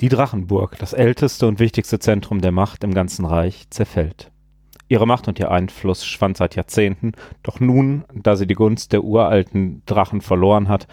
[0.00, 4.30] Die Drachenburg, das älteste und wichtigste Zentrum der Macht im ganzen Reich, zerfällt.
[4.86, 9.02] Ihre Macht und ihr Einfluss schwand seit Jahrzehnten, doch nun, da sie die Gunst der
[9.02, 10.86] uralten Drachen verloren hat,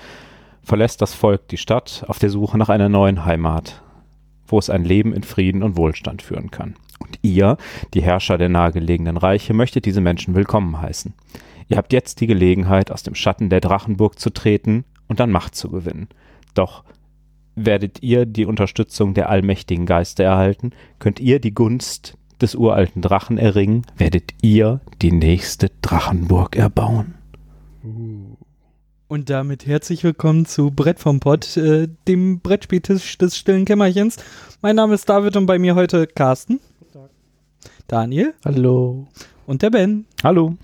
[0.63, 3.83] verlässt das Volk die Stadt auf der Suche nach einer neuen Heimat,
[4.47, 6.74] wo es ein Leben in Frieden und Wohlstand führen kann.
[6.97, 7.58] Und ihr,
[7.94, 11.13] die Herrscher der nahegelegenen Reiche, möchtet diese Menschen willkommen heißen.
[11.67, 15.53] Ihr habt jetzt die Gelegenheit, aus dem Schatten der Drachenburg zu treten und an Macht
[15.53, 16.09] zu gewinnen.
[16.55, 16.84] Doch
[17.55, 23.38] werdet ihr die Unterstützung der allmächtigen Geister erhalten, könnt ihr die Gunst des uralten Drachen
[23.38, 27.15] erringen, werdet ihr die nächste Drachenburg erbauen.
[29.07, 34.17] Und damit herzlich willkommen zu Brett vom Pott, äh, dem Brettspieltisch des stillen Kämmerchens.
[34.62, 36.59] Mein Name ist David und bei mir heute Carsten.
[37.87, 38.34] Daniel.
[38.43, 39.07] Hallo.
[39.45, 40.05] Und der Ben.
[40.23, 40.55] Hallo.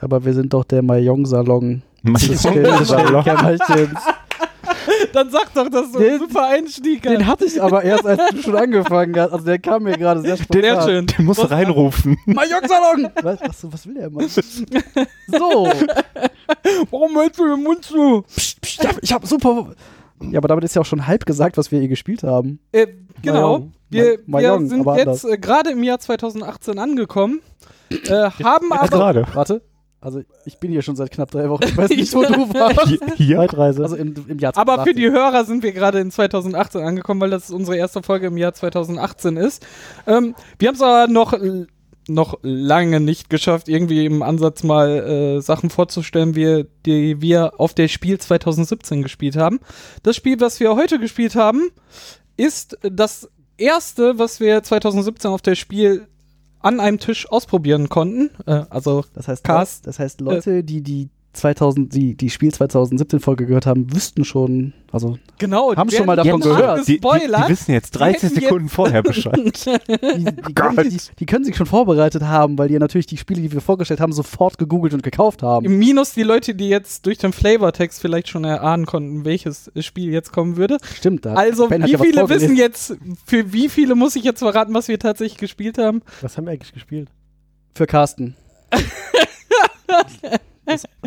[0.00, 1.82] Aber wir sind doch der Mayong-Salon.
[2.02, 2.84] des Salon.
[2.86, 4.00] stillen Kämmerchens.
[5.12, 7.02] Dann sag doch, das ist so ein Den- super Einstieg.
[7.02, 9.32] Den hatte ich aber erst, als du schon angefangen hast.
[9.32, 10.62] Also der kam mir gerade sehr spontan.
[10.62, 11.06] Sehr schön.
[11.06, 12.16] Den musst du Was- reinrufen.
[12.26, 13.08] Mayong-Salon!
[13.22, 14.22] Was, was, was will der immer?
[14.28, 15.68] So.
[16.90, 18.22] Warum hältst du den Mund zu?
[18.22, 19.74] Psst, psst, ich, hab, ich hab super...
[20.30, 22.60] Ja, aber damit ist ja auch schon halb gesagt, was wir hier gespielt haben.
[22.70, 22.86] Äh,
[23.22, 23.70] genau.
[23.90, 27.40] Wir, Ma- wir Mayong, sind jetzt äh, gerade im Jahr 2018 angekommen,
[27.90, 29.26] äh, haben aber Gerade.
[29.34, 29.62] Warte.
[30.02, 31.62] Also ich bin hier schon seit knapp drei Wochen.
[31.62, 32.88] Ich weiß nicht, wo du warst.
[32.88, 33.36] Hier, hier.
[33.36, 33.82] Zeitreise.
[33.84, 34.96] Also im, im Jahr Aber für 2018.
[34.96, 38.52] die Hörer sind wir gerade in 2018 angekommen, weil das unsere erste Folge im Jahr
[38.52, 39.64] 2018 ist.
[40.08, 41.34] Ähm, wir haben es aber noch,
[42.08, 47.72] noch lange nicht geschafft, irgendwie im Ansatz mal äh, Sachen vorzustellen, wie, die wir auf
[47.72, 49.60] der Spiel 2017 gespielt haben.
[50.02, 51.70] Das Spiel, was wir heute gespielt haben,
[52.36, 56.08] ist das erste, was wir 2017 auf der Spiel
[56.62, 58.30] an einem Tisch ausprobieren konnten.
[58.46, 63.20] Äh, also Das heißt, Cast- das heißt, Leute, die die 2000, die, die Spiel 2017
[63.20, 66.86] Folge gehört haben, wüssten schon, also genau, Haben schon mal davon gehört.
[66.86, 69.34] Die, die, die wissen jetzt 30 hätten Sekunden vorher Bescheid.
[69.66, 73.40] die, die, können, die, die können sich schon vorbereitet haben, weil die natürlich die Spiele,
[73.40, 75.78] die wir vorgestellt haben, sofort gegoogelt und gekauft haben.
[75.78, 80.32] Minus die Leute, die jetzt durch den Flavortext vielleicht schon erahnen konnten, welches Spiel jetzt
[80.32, 80.78] kommen würde.
[80.94, 81.34] Stimmt, da.
[81.34, 84.88] Also, Ben wie ja viele wissen jetzt, für wie viele muss ich jetzt verraten, was
[84.88, 86.02] wir tatsächlich gespielt haben?
[86.20, 87.08] Was haben wir eigentlich gespielt?
[87.74, 88.36] Für Carsten.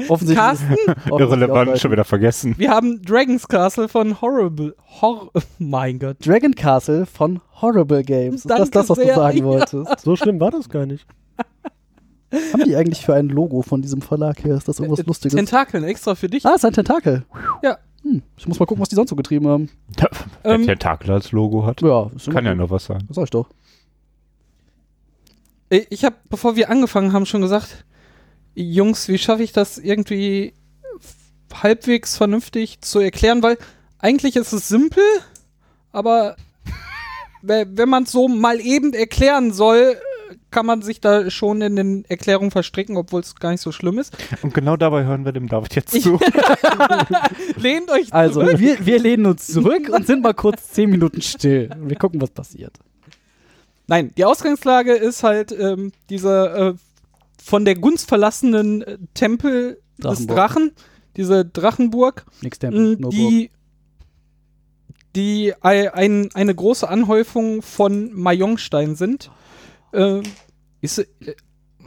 [0.09, 0.37] Offensichtlich.
[0.37, 0.75] Carsten,
[1.09, 2.55] Irrelevant, schon wieder vergessen.
[2.57, 4.75] wir haben Dragon's Castle von Horrible.
[5.01, 6.17] Hor mein Gott.
[6.25, 8.41] Dragon Castle von Horrible Games.
[8.41, 9.43] Ist das Danke das, was sehr, du sagen ja.
[9.45, 9.99] wolltest?
[10.01, 11.05] So schlimm war das gar nicht.
[12.53, 14.55] Haben die eigentlich für ein Logo von diesem Verlag hier?
[14.55, 15.35] Ist das irgendwas Äh, Lustiges?
[15.35, 16.45] Tentakeln extra für dich.
[16.45, 17.25] ah, ist ein Tentakel.
[17.63, 17.77] Ja.
[18.01, 19.69] Hm, ich muss mal gucken, was die sonst so getrieben haben.
[20.43, 23.03] Wer Ähm, Tentakel als Logo hat, Ja, kann ja nur was sein.
[23.07, 23.47] Das sag ich doch.
[25.69, 27.84] Äh, Ich habe, bevor wir angefangen haben, schon gesagt,
[28.55, 30.53] Jungs, wie schaffe ich das irgendwie
[31.53, 33.43] halbwegs vernünftig zu erklären?
[33.43, 33.57] Weil
[33.99, 35.03] eigentlich ist es simpel,
[35.91, 36.35] aber
[37.41, 39.97] we- wenn man es so mal eben erklären soll,
[40.51, 43.99] kann man sich da schon in den Erklärungen verstricken, obwohl es gar nicht so schlimm
[43.99, 44.15] ist.
[44.41, 46.17] Und genau dabei hören wir dem David jetzt zu.
[47.57, 48.59] Lehnt euch Also, zurück.
[48.59, 51.69] wir, wir lehnen uns zurück und sind mal kurz zehn Minuten still.
[51.77, 52.73] Wir gucken, was passiert.
[53.87, 56.73] Nein, die Ausgangslage ist halt ähm, dieser äh,
[57.45, 60.35] von der Gunst verlassenen äh, Tempel des Drachenburg.
[60.35, 60.71] Drachen,
[61.15, 62.25] diese Drachenburg.
[62.41, 63.11] Nix Tempel, nur Burg.
[63.11, 63.51] die,
[65.15, 69.29] die ei- ein, eine große Anhäufung von Mayongstein sind.
[69.93, 70.21] Äh,
[70.81, 71.05] ist, äh,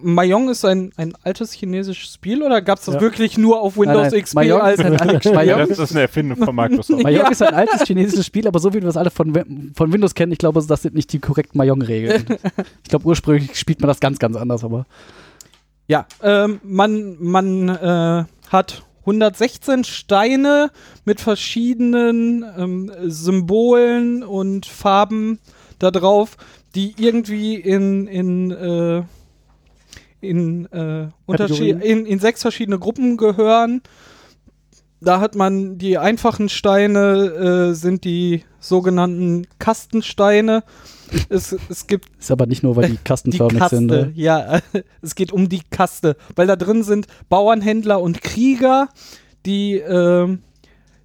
[0.01, 3.01] Mayong ist ein, ein altes chinesisches Spiel oder gab es das Ja.
[3.01, 6.55] wirklich nur auf Windows Nein, nein, XP Mayong als ist das ist eine Erfindung von
[6.55, 7.03] Microsoft.
[7.03, 7.31] Mayong Ja.
[7.31, 9.35] ist ein altes chinesisches Spiel, aber so wie wir das alle von,
[9.75, 12.27] von Windows kennen, ich glaube, das sind nicht die korrekten Mayong-Regeln.
[12.85, 14.87] ich glaube, ursprünglich spielt man das ganz, ganz anders, aber
[15.89, 20.71] Ja, ähm, man, man äh, hat 116 Steine
[21.07, 25.39] mit verschiedenen ähm, Symbolen und Farben
[25.79, 26.37] da drauf,
[26.75, 29.03] die irgendwie in, in, äh,
[30.21, 33.81] in, äh, Unterschied, in, in sechs verschiedene Gruppen gehören.
[35.01, 40.65] Da hat man die einfachen Steine, äh, sind die sogenannten Kastensteine.
[41.29, 43.87] Es, es gibt ist aber nicht nur, weil die die kastenförmig Kaste, sind.
[43.91, 44.13] Ne?
[44.15, 44.61] ja,
[45.03, 48.89] es geht um die Kaste, weil da drin sind Bauernhändler und Krieger.
[49.47, 50.41] Die, ähm,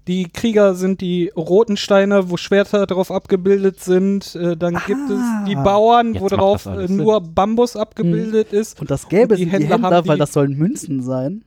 [0.08, 4.36] die Krieger sind die roten Steine, wo Schwerter drauf abgebildet sind.
[4.36, 8.82] Äh, dann gibt es die Bauern, wo drauf äh, nur Bambus abgebildet ist.
[8.82, 11.44] Und das Gelbe Und die Händler die Händler, haben weil die- das sollen Münzen sein.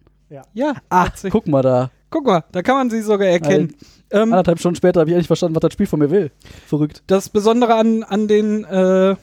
[0.54, 1.32] Ja, Ah, tatsächlich.
[1.32, 1.90] guck mal da.
[2.10, 3.74] guck mal, da kann man sie sogar erkennen.
[4.10, 6.30] Ähm, Anderthalb Stunden später habe ich endlich verstanden, was das Spiel von mir will.
[6.66, 7.02] Verrückt.
[7.08, 9.16] Das Besondere an, an den äh,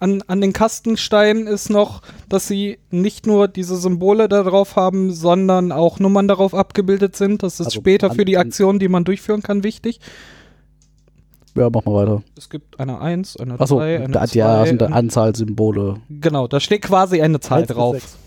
[0.00, 5.12] an, an den Kastensteinen ist noch, dass sie nicht nur diese Symbole da drauf haben,
[5.12, 7.42] sondern auch Nummern darauf abgebildet sind.
[7.42, 9.98] Das ist Also später an- für die Aktion, die man durchführen kann, wichtig.
[11.56, 12.22] Ja, mach mal weiter.
[12.36, 14.38] Es gibt eine 1, eine Achso, 3, eine da, 2.
[14.38, 15.96] ja, sind eine- Anzahl Symbole.
[16.08, 17.94] genau, da steht quasi eine Zahl Eins bis drauf.
[17.96, 18.18] sechs.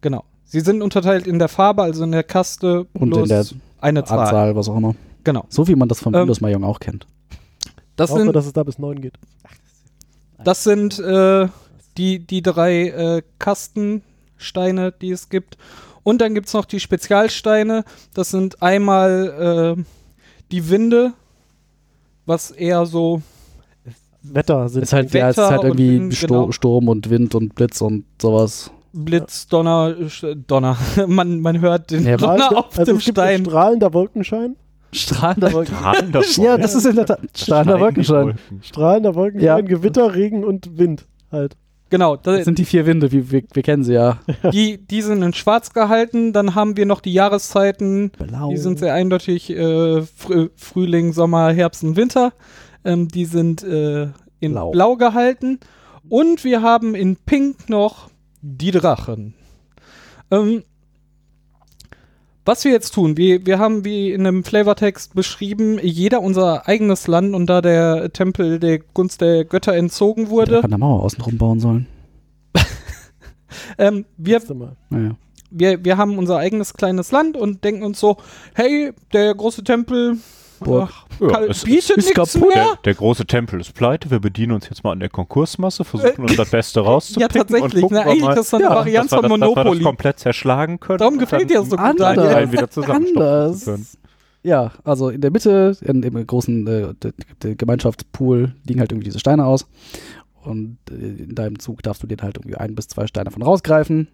[0.00, 0.24] Genau.
[0.44, 3.44] Sie sind unterteilt in der Farbe, also in der Kaste Und in der
[3.84, 4.18] eine Zahl.
[4.20, 4.94] Anzahl, was auch immer.
[5.22, 5.46] Genau.
[5.48, 7.06] So wie man das von Ähm, Windows Mahjong auch kennt.
[7.96, 9.14] Das Außer, sind, dass es da bis neun geht.
[10.42, 11.48] das sind äh,
[11.96, 15.56] die, die drei äh, Kastensteine, die es gibt.
[16.02, 17.84] Und dann gibt es noch die Spezialsteine.
[18.12, 19.82] Das sind einmal äh,
[20.50, 21.12] die Winde,
[22.26, 23.22] was eher so
[24.22, 24.82] Wetter sind.
[24.82, 26.52] Ist halt, ja, es ist Wetter halt und irgendwie Wind, Sto genau.
[26.52, 28.70] Sturm und Wind und Blitz und sowas.
[28.94, 29.94] Blitz, Donner,
[30.46, 30.76] Donner.
[31.06, 33.44] man, man hört den Ja, Donner also auf dem es gibt Stein.
[33.44, 34.56] strahlender Wolkenschein.
[34.92, 35.74] Strahlender Wolken.
[35.74, 38.34] Strahlender ja, das ist in der Tat strahlender Wolkenschein.
[38.62, 39.60] Strahlender Wolkenschein, Ja.
[39.60, 41.56] Gewitter, Regen und Wind halt.
[41.90, 44.18] Genau, da, Das sind die vier Winde, wie, wir, wir kennen sie ja.
[44.52, 46.32] die, die sind in schwarz gehalten.
[46.32, 48.10] Dann haben wir noch die Jahreszeiten.
[48.18, 48.50] Blau.
[48.50, 52.32] Die sind sehr eindeutig äh, Frü Frühling, Sommer, Herbst und Winter.
[52.84, 54.08] Ähm, die sind äh,
[54.40, 54.70] in Blau.
[54.72, 54.96] Blau.
[54.96, 55.60] gehalten.
[56.08, 58.10] Und wir haben in Pink noch
[58.44, 59.34] die Drachen.
[60.30, 60.64] Ähm,
[62.44, 67.06] was wir jetzt tun, wir, wir haben wie in einem Flavortext beschrieben, jeder unser eigenes
[67.06, 71.02] Land und da der Tempel der Gunst der Götter entzogen Der wurde, kann da Mauer
[71.02, 71.86] außen rum bauen sollen.
[73.78, 74.42] ähm, wir.
[74.90, 75.16] Naja.
[75.50, 78.18] wir, wir haben unser eigenes kleines Land und denken uns so,
[78.54, 80.18] hey, der große Tempel
[80.60, 80.90] Burg.
[80.92, 82.40] ach, Ja, es bietet ist kaputt.
[82.40, 82.50] mehr.
[82.54, 86.22] Der, der große Tempel ist pleite, wir bedienen uns jetzt mal an der Konkursmasse, versuchen
[86.22, 87.74] uns das Beste Ja, rauszupicken tatsächlich.
[87.74, 89.38] und gucken Ne, eigentlich mal, ist das so eine Ja, Varianz von das, dass wir
[89.46, 89.82] das Monopoly.
[89.82, 90.98] komplett zerschlagen können.
[90.98, 92.16] Darum gefällt dir das so gut, Anders.
[92.52, 93.64] Wieder Anders.
[93.64, 93.86] können.
[94.42, 97.12] Ja, also in der Mitte, in, im großen äh, der,
[97.42, 99.66] der Gemeinschaftspool, liegen halt irgendwie diese Steine aus.
[100.42, 103.42] Und äh, in deinem Zug darfst du dir halt irgendwie ein bis zwei Steine von
[103.42, 104.08] rausgreifen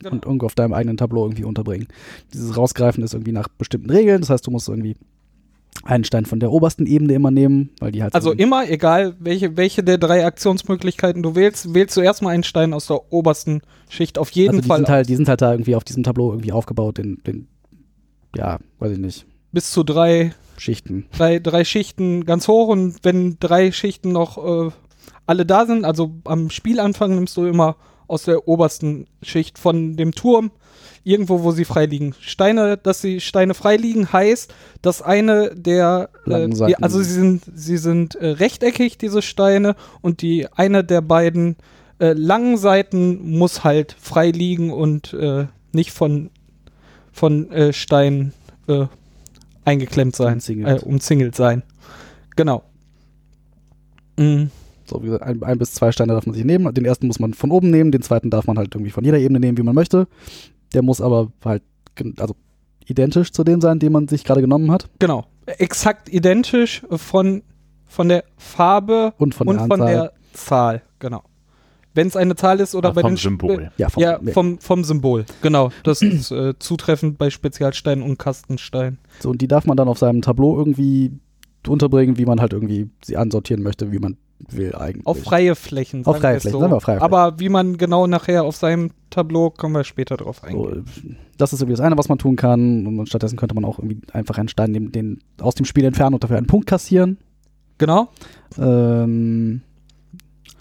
[0.00, 0.12] Genau.
[0.14, 1.88] und irgendwo auf deinem eigenen Tableau irgendwie unterbringen.
[2.32, 4.20] Dieses Rausgreifen ist irgendwie nach bestimmten Regeln.
[4.20, 4.94] Das heißt, du musst irgendwie
[5.84, 9.14] einen Stein von der obersten Ebene immer nehmen, weil die halt Also so immer, egal
[9.18, 13.62] welche, welche der drei Aktionsmöglichkeiten du wählst, wählst du erstmal einen Stein aus der obersten
[13.88, 14.78] Schicht auf jeden also die Fall.
[14.78, 17.48] sind halt, die sind halt da irgendwie auf diesem Tableau irgendwie aufgebaut in den,
[18.34, 21.06] ja, weiß ich nicht, bis zu drei, Schichten.
[21.16, 24.70] drei, drei Schichten ganz hoch und wenn drei Schichten noch äh,
[25.26, 27.76] alle da sind, also am Spielanfang nimmst du immer
[28.06, 30.50] aus der obersten Schicht von dem Turm
[31.04, 32.14] irgendwo, wo sie frei liegen.
[32.20, 34.52] Steine, dass sie Steine frei liegen, heißt,
[34.82, 40.22] dass eine der, äh, die, also sie sind, sie sind äh, rechteckig, diese Steine, und
[40.22, 41.56] die eine der beiden
[41.98, 46.30] äh, langen Seiten muss halt frei liegen und äh, nicht von,
[47.12, 48.32] von äh, Steinen
[48.68, 48.86] äh,
[49.64, 50.82] eingeklemmt sein, Umzingelt.
[50.82, 51.62] Umzingelt sein.
[52.36, 52.62] Genau.
[54.16, 54.50] Mhm.
[54.88, 56.72] So, wie gesagt, ein, ein bis zwei Steine darf man sich nehmen.
[56.72, 59.18] Den ersten muss man von oben nehmen, den zweiten darf man halt irgendwie von jeder
[59.18, 60.08] Ebene nehmen, wie man möchte.
[60.74, 61.62] Der muss aber halt,
[62.18, 62.34] also
[62.86, 64.88] identisch zu dem sein, den man sich gerade genommen hat.
[64.98, 65.26] Genau.
[65.46, 67.42] Exakt identisch von,
[67.86, 70.82] von der Farbe Und von und der von der Zahl.
[70.98, 71.22] Genau.
[71.94, 73.72] Wenn es eine Zahl ist oder Ach, bei vom den Symbol.
[73.76, 75.24] ja, vom, Ja, vom, vom Symbol.
[75.42, 75.70] Genau.
[75.82, 78.98] Das ist äh, zutreffend bei Spezialsteinen und Kastensteinen.
[79.20, 81.12] So, und die darf man dann auf seinem Tableau irgendwie
[81.66, 85.06] unterbringen, wie man halt irgendwie sie ansortieren möchte, wie man will eigentlich.
[85.06, 86.04] Auf freie Flächen.
[86.06, 86.60] Auf freie Flächen, so.
[86.60, 87.12] sagen wir auf freie Flächen.
[87.14, 91.16] Aber wie man genau nachher auf seinem Tableau, kommen wir später drauf so, eingehen.
[91.36, 92.86] das ist irgendwie das eine, was man tun kann.
[92.86, 96.14] Und stattdessen könnte man auch irgendwie einfach einen Stein nehmen, den aus dem Spiel entfernen
[96.14, 97.18] und dafür einen Punkt kassieren.
[97.78, 98.08] Genau.
[98.58, 99.62] Ähm,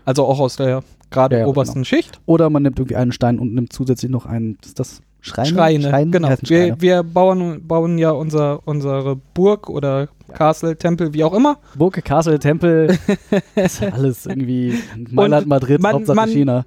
[0.05, 2.19] Also auch aus der gerade Ja, obersten Schicht.
[2.25, 5.89] oder man nimmt irgendwie einen Stein und nimmt zusätzlich noch einen, ist das Schreine?
[5.89, 6.27] Schreine, genau.
[6.27, 6.81] Die heißen Wir, Schreine.
[6.81, 11.57] wir bauen, bauen ja unser, unsere Burg oder Castle, Tempel, wie auch immer.
[11.75, 12.97] Burg, Castle, Tempel,
[13.55, 14.73] ist alles irgendwie
[15.11, 16.65] Mailand, Madrid, man- Hauptsache man- China.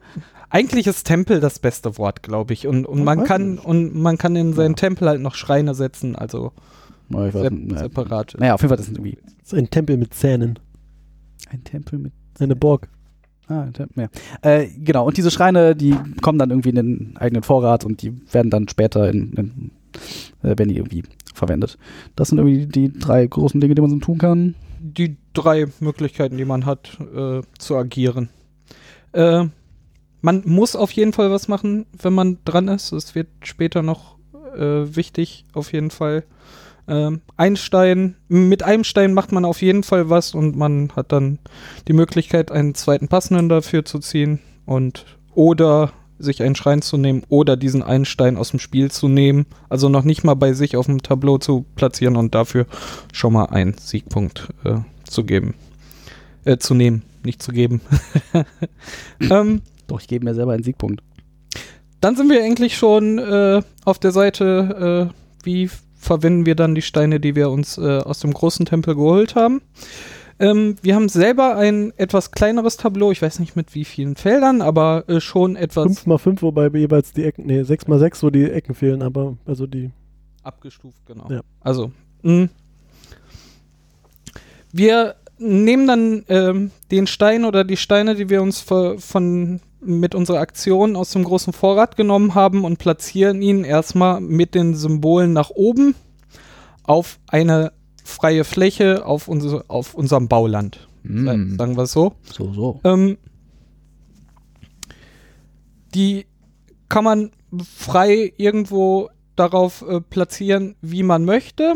[0.53, 2.67] Eigentlich ist Tempel das beste Wort, glaube ich.
[2.67, 3.65] Und, und Ja, man kann nicht.
[3.65, 6.53] und man kann in seinen Tempel halt noch Schreine setzen, also
[7.09, 7.79] Na, ich weiß, sep nicht.
[7.79, 8.35] separat.
[8.39, 10.59] naja, auf jeden Fall, das sind irgendwie Das ist ein Tempel mit Zähnen.
[11.51, 12.89] ein Tempel mit Eine Burg.
[13.51, 13.67] Ah,
[13.97, 14.09] ja.
[14.43, 18.13] Äh, genau, und diese Schreine, die kommen dann irgendwie in den eigenen Vorrat und die
[18.33, 19.71] werden dann später in, in
[20.43, 21.03] äh, werden die irgendwie
[21.35, 21.79] verwendet.
[22.17, 24.55] Das sind irgendwie die drei großen Dinge, die man so tun kann.
[24.81, 28.29] Die drei Möglichkeiten, die man hat, äh, zu agieren.
[29.13, 29.47] Äh,
[30.23, 32.93] man muss auf jeden Fall was machen, wenn man dran ist.
[32.93, 34.17] Es wird später noch
[34.57, 36.25] äh, wichtig, auf jeden Fall.
[36.91, 41.13] Ähm, ein Stein, mit einem Stein macht man auf jeden Fall was und man hat
[41.13, 41.39] dann
[41.87, 47.23] die Möglichkeit, einen zweiten passenden dafür zu ziehen und oder sich einen Schrein zu nehmen
[47.29, 49.47] oder diesen einen Stein aus dem Spiel zu nehmen.
[49.69, 52.67] Also noch nicht mal bei sich auf dem Tableau zu platzieren und dafür
[53.13, 55.55] schon mal einen Siegpunkt äh, zu geben.
[56.45, 57.83] Äh, zu nehmen, nicht zu geben.
[59.31, 61.03] ähm, Doch, ich gebe mir selber einen Siegpunkt.
[62.01, 65.71] dann sind wir eigentlich schon äh, auf der Seite, äh, wie
[66.01, 69.61] verwenden wir dann die Steine, die wir uns äh, aus dem großen Tempel geholt haben.
[70.39, 74.63] Ähm, wir haben selber ein etwas kleineres Tableau, ich weiß nicht mit wie vielen Feldern,
[74.63, 78.23] aber äh, schon etwas 5 mal 5, wobei jeweils die Ecken, nee, 6 mal 6,
[78.23, 79.91] wo die Ecken fehlen, aber also die.
[80.43, 81.29] abgestuft, genau.
[81.29, 81.43] Ja.
[81.61, 81.93] Also,
[82.23, 82.49] mh.
[84.73, 90.41] wir nehmen dann ähm, den Stein oder die Steine, die wir uns von mit unserer
[90.41, 95.51] Aktion aus dem großen Vorrat genommen haben und platzieren ihn erstmal mit den Symbolen nach
[95.51, 95.95] oben
[96.83, 97.73] auf eine
[98.05, 100.89] freie Fläche auf, unsere, auf unserem Bauland.
[101.03, 101.57] Mm.
[101.57, 102.13] Sagen wir es so.
[102.31, 102.81] So, so.
[102.85, 103.17] Ähm,
[105.95, 106.27] die
[106.89, 107.31] kann man
[107.65, 111.75] frei irgendwo darauf äh, platzieren, wie man möchte.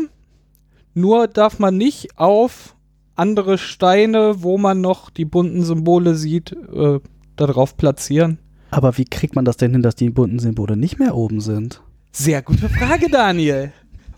[0.93, 2.75] Nur darf man nicht auf
[3.15, 6.99] andere Steine, wo man noch die bunten Symbole sieht, äh,
[7.35, 8.39] darauf platzieren.
[8.71, 11.81] Aber wie kriegt man das denn hin, dass die bunten Symbole nicht mehr oben sind?
[12.11, 13.71] Sehr gute Frage, Daniel.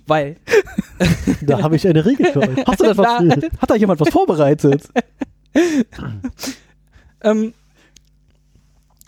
[0.08, 0.38] Weil
[1.42, 2.66] Da habe ich eine Regel für euch.
[2.66, 3.08] Hast du das was,
[3.62, 4.90] hat da jemand was vorbereitet?
[7.22, 7.54] ähm,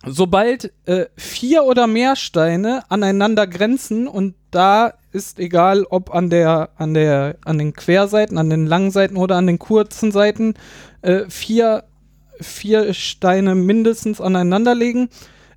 [0.05, 6.69] sobald äh, vier oder mehr Steine aneinander grenzen und da ist egal, ob an der
[6.77, 10.53] an der an den Querseiten, an den langen Seiten oder an den kurzen Seiten
[11.01, 11.83] äh, vier
[12.41, 15.09] vier Steine mindestens aneinander legen,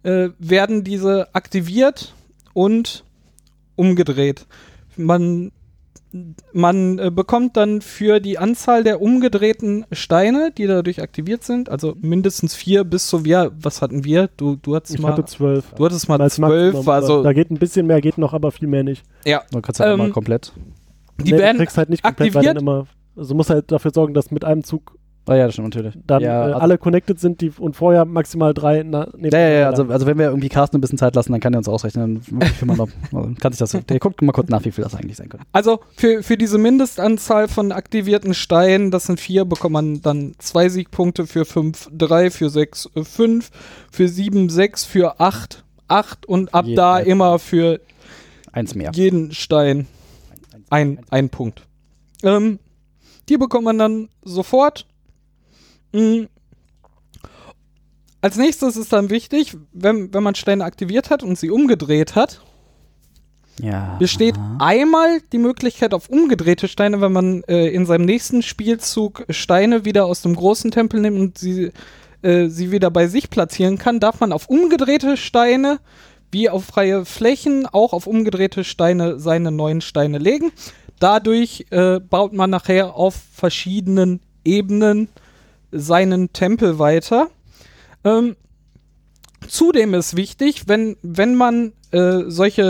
[0.02, 2.14] äh, werden diese aktiviert
[2.54, 3.04] und
[3.76, 4.46] umgedreht.
[4.96, 5.52] Man
[6.52, 11.94] man äh, bekommt dann für die Anzahl der umgedrehten Steine, die dadurch aktiviert sind, also
[12.02, 14.28] mindestens vier bis zu wir, was hatten wir?
[14.36, 15.72] Du, du hattest Ich mal, hatte 12.
[15.74, 18.34] du hattest mal Als zwölf, Maximum, also aber Da geht ein bisschen mehr, geht noch,
[18.34, 19.04] aber viel mehr nicht.
[19.24, 20.52] ja, Man kann es halt Ähm, immer komplett.
[21.18, 22.56] die Nee, du werden kriegst halt nicht komplett, weil aktiviert.
[22.56, 22.86] dann immer.
[23.16, 25.96] Also du musst halt dafür sorgen, dass mit einem Zug Ah ja, das stimmt natürlich.
[26.06, 28.82] dann ja, äh, also- alle connected sind die und vorher maximal drei.
[28.82, 31.40] Na, Ja, ja, ja, also, also wenn wir irgendwie Carsten ein bisschen Zeit lassen, dann
[31.40, 32.22] kann er uns ausrechnen,
[32.64, 35.28] noch, also kann sich das, der guckt mal kurz nach, wie viel das eigentlich sein
[35.28, 35.46] könnte.
[35.52, 40.68] Also für, für diese Mindestanzahl von aktivierten Steinen, das sind vier, bekommt man dann zwei
[40.68, 43.50] Siegpunkte, für fünf drei, für sechs äh, fünf,
[43.92, 47.06] für sieben sechs, für acht acht und ab Jeden da Alter.
[47.10, 47.80] immer für
[48.50, 48.90] Eins mehr.
[48.94, 49.86] jeden Stein
[50.70, 51.62] ein, ein Punkt.
[52.22, 52.58] Ähm,
[53.28, 54.86] die bekommt man dann sofort.
[55.92, 56.24] Mm.
[58.20, 62.40] Als nächstes ist dann wichtig, wenn, wenn man Steine aktiviert hat und sie umgedreht hat,
[63.60, 63.96] Ja.
[63.98, 69.84] besteht einmal die Möglichkeit auf umgedrehte Steine, wenn man äh, in seinem nächsten Spielzug Steine
[69.84, 71.72] wieder aus dem großen Tempel nimmt und sie,
[72.22, 75.80] äh, sie wieder bei sich platzieren kann, darf man auf umgedrehte Steine
[76.30, 80.50] wie auf freie Flächen auch auf umgedrehte Steine seine neuen Steine legen.
[80.98, 85.08] Dadurch äh, baut man nachher auf verschiedenen Ebenen
[85.72, 87.28] seinen Tempel weiter.
[88.04, 88.36] Ähm,
[89.48, 92.62] Zudem ist wichtig, wenn, wenn man äh, solche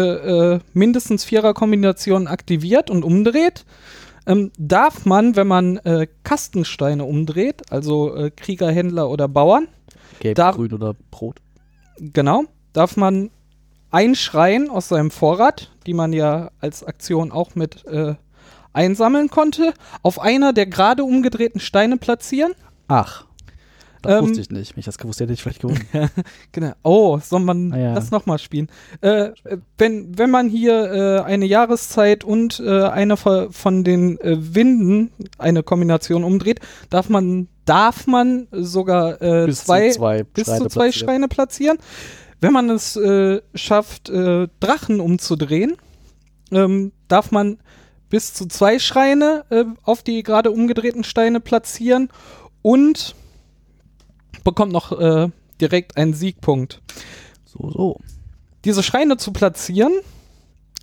[0.62, 3.66] äh, mindestens Vierer-Kombinationen aktiviert und umdreht,
[4.26, 9.68] ähm, darf man, wenn man äh, Kastensteine umdreht, also äh, Krieger, Händler oder Bauern,
[10.20, 11.36] Gelb, da- grün oder rot.
[11.98, 13.30] genau, darf man
[13.90, 18.14] ein Schrein aus seinem Vorrat, die man ja als Aktion auch mit äh,
[18.72, 22.54] einsammeln konnte, auf einer der gerade umgedrehten Steine platzieren.
[22.92, 23.24] Ach.
[24.02, 24.74] Das Ähm, wusste ich nicht.
[24.74, 25.80] Wenn ich das gewusst hätte, hätte ich vielleicht gewonnen.
[26.52, 26.72] Genau.
[26.82, 27.94] Oh, soll man Ah, ja.
[27.94, 28.68] das nochmal spielen?
[29.00, 29.30] Äh,
[29.78, 35.62] wenn, wenn man hier äh, eine Jahreszeit und äh, eine von, den äh, Winden, eine
[35.62, 36.58] Kombination umdreht,
[36.90, 40.92] darf man, darf man sogar äh, Bis zwei, zu zwei bis Schreine zu zwei platzieren.
[41.08, 41.78] Schreine platzieren.
[42.40, 45.76] Wenn man es äh, schafft, Drachen umzudrehen,
[46.50, 47.58] ähm, darf man
[48.10, 49.44] bis zu zwei Schreine
[49.84, 52.08] auf die gerade umgedrehten Steine platzieren
[52.62, 53.14] und
[54.44, 55.28] bekommt noch äh,
[55.60, 56.80] direkt einen Siegpunkt.
[57.44, 58.00] So, so.
[58.64, 59.92] Diese Schreine zu platzieren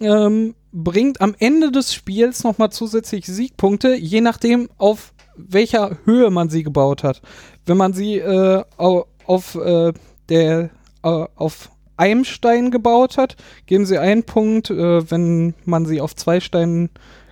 [0.01, 6.49] ähm, bringt am Ende des Spiels nochmal zusätzlich Siegpunkte, je nachdem, auf welcher Höhe man
[6.49, 7.21] sie gebaut hat.
[7.65, 9.93] Wenn man sie äh, au- auf, äh,
[10.27, 10.69] der,
[11.01, 14.69] auf einem Stein gebaut hat, geben sie einen Punkt.
[14.69, 16.89] Äh, wenn man sie auf zwei Steinen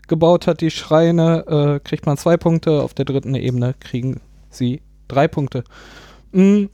[0.07, 2.81] gebaut hat, die Schreine, äh, kriegt man zwei Punkte.
[2.81, 4.21] Auf der dritten Ebene kriegen
[4.57, 5.63] sie drei Punkte.
[6.31, 6.65] Mm,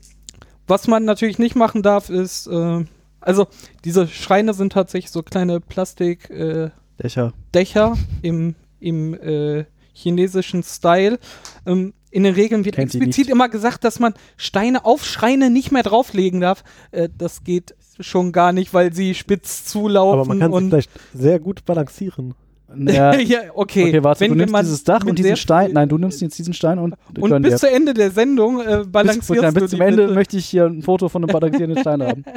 [0.68, 2.86] was man natürlich nicht machen darf, ist, äh,
[3.20, 3.48] also
[3.86, 7.34] diese Schreine sind tatsächlich so kleine Plastikdächer äh, Dächer.
[7.54, 11.20] Dächer im, im äh, chinesischen Style.
[11.66, 15.72] Ähm, in den Regeln wird Kennt explizit immer gesagt, dass man Steine auf Schreine nicht
[15.72, 16.64] mehr drauflegen darf.
[16.92, 20.20] Äh, das geht schon gar nicht, weil sie spitz zulaufen.
[20.20, 22.36] Aber man kann sie vielleicht sehr gut balancieren.
[22.76, 23.88] Ja, ja, okay.
[23.90, 25.72] okay, warte, Wenn- du nimmst dieses Dach und diesen Stein.
[25.74, 27.58] Nein, du nimmst jetzt diesen Stein und, Und bis dir.
[27.58, 30.14] zu Ende der Sendung äh, bis, balancierst nein, du bis zum die Ende bitte.
[30.16, 32.26] möchte ich hier ein Foto von einem balancierenden Stein haben.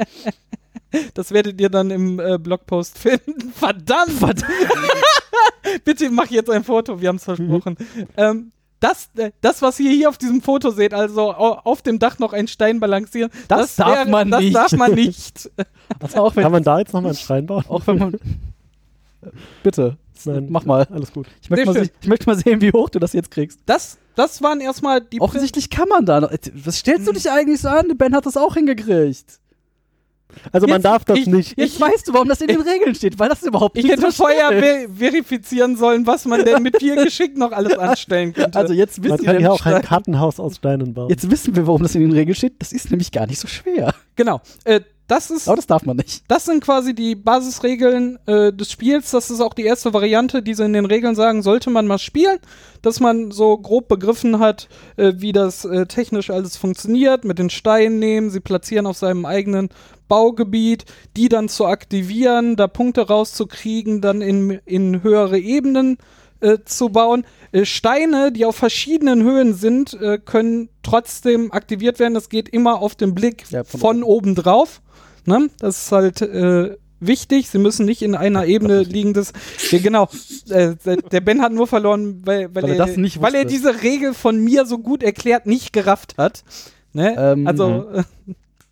[1.15, 3.51] Das werdet ihr dann im äh, Blogpost finden.
[3.55, 4.13] Verdammt!
[5.83, 7.75] Bitte mach jetzt ein Foto, wir haben es versprochen.
[8.15, 11.99] Ähm, das, äh, das, was ihr hier auf diesem Foto seht, also au- auf dem
[11.99, 14.55] Dach noch ein Stein balancieren, Das darf man das nicht.
[14.55, 15.51] darf man nicht.
[15.99, 17.65] Also auch wenn, Kann man da jetzt nochmal einen Schrein bauen?
[17.67, 18.15] auch wenn man.
[19.63, 20.47] Bitte, Nein.
[20.49, 20.87] mach mal.
[20.91, 21.27] Alles gut.
[21.41, 23.59] Ich möchte, mal, ich möchte mal sehen, wie hoch du das jetzt kriegst.
[23.65, 26.31] Das, das waren erstmal die Offensichtlich kann man da noch.
[26.53, 27.97] Was stellst du dich eigentlich so an?
[27.97, 29.39] Ben hat das auch hingekriegt.
[30.51, 31.57] Also man Jetzt- darf das ich- nicht.
[31.57, 34.11] Jetzt weißt du, warum das in den Regeln steht, weil das überhaupt Ich nicht hätte
[34.11, 38.57] so vorher ver verifizieren sollen, was man denn mit viel Geschick noch alles anstellen könnte.
[38.59, 41.09] Also jetzt Man wissen, kann wir, hier auch ein Stein- Kartenhaus aus Steinen bauen.
[41.09, 42.53] jetzt wissen wir, warum das in den Regeln steht.
[42.59, 43.93] Das ist nämlich gar nicht so schwer.
[44.15, 44.41] genau.
[44.65, 46.23] Äh, das ist Aber das darf man nicht.
[46.27, 49.11] Das sind quasi die Basisregeln äh, des Spiels.
[49.11, 51.97] Das ist auch die erste Variante, die sie in den Regeln sagen, sollte man mal
[51.97, 52.39] spielen,
[52.81, 57.49] dass man so grob begriffen hat, äh, wie das äh, technisch alles funktioniert, mit den
[57.49, 59.69] Steinen nehmen, sie platzieren auf seinem eigenen
[60.09, 60.85] Baugebiet,
[61.15, 65.97] die dann zu aktivieren, da Punkte rauszukriegen, dann in, in höhere Ebenen
[66.39, 67.25] äh, zu bauen.
[67.51, 72.13] Äh, Steine, die auf verschiedenen Höhen sind, äh, können trotzdem aktiviert werden.
[72.13, 74.81] Das geht immer auf den Blick Ja, von von oben drauf.
[75.27, 75.49] Ne?
[75.59, 77.49] Das ist halt äh, wichtig.
[77.49, 79.13] Sie müssen nicht in einer Ebene liegen.
[79.13, 79.33] Das,
[79.71, 80.07] ja, genau.
[80.49, 80.75] Äh,
[81.11, 83.83] der Ben hat nur verloren, weil, weil, Weil er er, das nicht weil er diese
[83.83, 86.43] Regel von mir so gut erklärt nicht gerafft hat.
[86.93, 87.15] Ne?
[87.17, 88.03] Ähm, also, äh,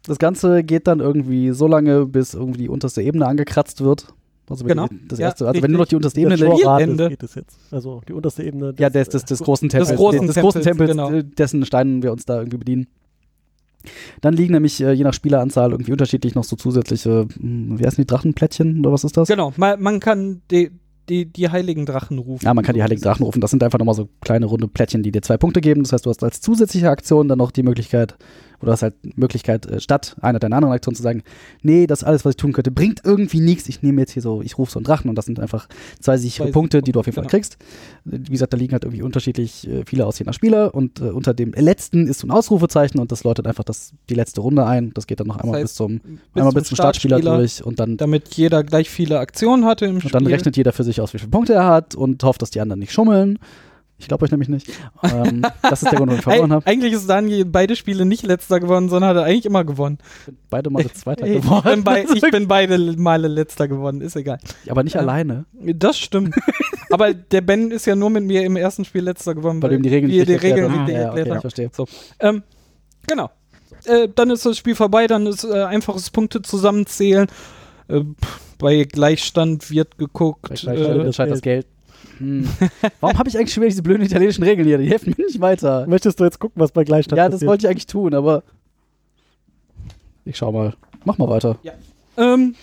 [0.08, 4.08] Das Ganze geht dann irgendwie so lange, bis irgendwie die unterste Ebene angekratzt wird.
[4.48, 4.88] Also wenn Genau.
[5.08, 7.58] Das Ja, erste, also wenn nur noch die unterste Ebene der geht es jetzt.
[7.72, 8.76] Also die unterste Ebene.
[8.78, 9.96] Ja, des, des, des, des äh, großen Tempels.
[9.96, 11.20] großen des großen Tempels, Tempels, genau.
[11.20, 12.88] äh, dessen Steinen wir uns da irgendwie bedienen.
[14.22, 18.02] Dann liegen nämlich äh, je nach Spieleranzahl irgendwie unterschiedlich noch so zusätzliche, hm, wie heißen
[18.02, 19.28] die Drachenplättchen oder was ist das?
[19.28, 19.54] genau.
[19.58, 20.72] Man, man kann die,
[21.10, 22.46] die, die heiligen Drachen rufen.
[22.46, 23.42] Ja, man kann die Heiligen Drachen rufen.
[23.42, 25.84] Das sind einfach nochmal so kleine runde Plättchen, die dir zwei Punkte geben.
[25.84, 28.16] Das heißt, du hast als zusätzliche Aktion dann noch die Möglichkeit,
[28.62, 31.24] oder hast halt Möglichkeit, äh, statt einer deiner anderen Aktionen zu sagen,
[31.62, 33.70] nee, das alles, was ich tun könnte, bringt irgendwie nichts.
[33.70, 35.68] Ich nehme jetzt hier so, ich rufe so einen Drachen und das sind einfach
[36.00, 37.32] zwei sichere Punkte, die du auf jeden Fall genau.
[37.32, 37.54] kriegst.
[38.06, 41.00] Äh, Wie gesagt, da liegen halt irgendwie unterschiedlich äh, viele aus je nach Spieler und
[41.00, 44.42] äh, unter dem letzten ist so ein Ausrufezeichen und das läutet einfach das, die letzte
[44.42, 44.92] Runde ein.
[44.94, 47.64] Das geht dann noch einmal heißt, bis zum, Bis einmal bis zum Startspieler, Startspieler, durch
[47.64, 50.10] und dann Damit jeder gleich viele Aktionen hatte im Spiel.
[50.10, 52.52] und dann rechnet jeder für sich aus, wie viele Punkte er hat und hofft, dass
[52.52, 53.40] die anderen nicht schummeln.
[53.98, 54.68] Ich glaube euch nämlich nicht.
[55.04, 56.66] Ähm, das ist der Grund, warum ich verloren habe.
[56.68, 60.00] eigentlich ist Daniel beide Spiele nicht letzter geworden, sondern hat er eigentlich immer gewonnen.
[60.50, 61.64] Beide Male Zweiter Ich geworden.
[61.76, 64.40] bin, bei, ich bin beide Male letzter geworden, ist egal.
[64.68, 65.02] Aber nicht Ja.
[65.02, 65.46] alleine.
[65.54, 66.36] Das stimmt.
[66.90, 69.76] Aber der Ben ist ja nur mit mir im ersten Spiel letzter geworden, Weil du
[69.78, 71.72] ihm die Regeln nicht die erklärt Regeln Ah, ja, okay, ich verstehe.
[72.20, 72.44] Ähm,
[73.08, 73.30] genau.
[73.86, 77.28] Äh, dann ist das Spiel vorbei, dann ist äh, einfaches Punkte zusammenzählen.
[77.88, 78.02] Äh,
[78.58, 80.44] bei Gleichstand wird geguckt.
[80.46, 81.68] Gleich, Gleich- äh, gleich, das Geld.
[82.18, 82.48] Hm.
[83.00, 84.78] Warum habe ich eigentlich schon wieder diese blöden italienischen Regeln hier?
[84.78, 85.86] Die helfen mir nicht weiter.
[85.88, 87.50] Möchtest du jetzt gucken, was bei Gleichstand Ja, das passiert?
[87.50, 88.44] wollte ich eigentlich tun, aber
[90.26, 90.74] ich schau mal.
[91.04, 91.58] Mach mal weiter.
[92.18, 92.56] ähm,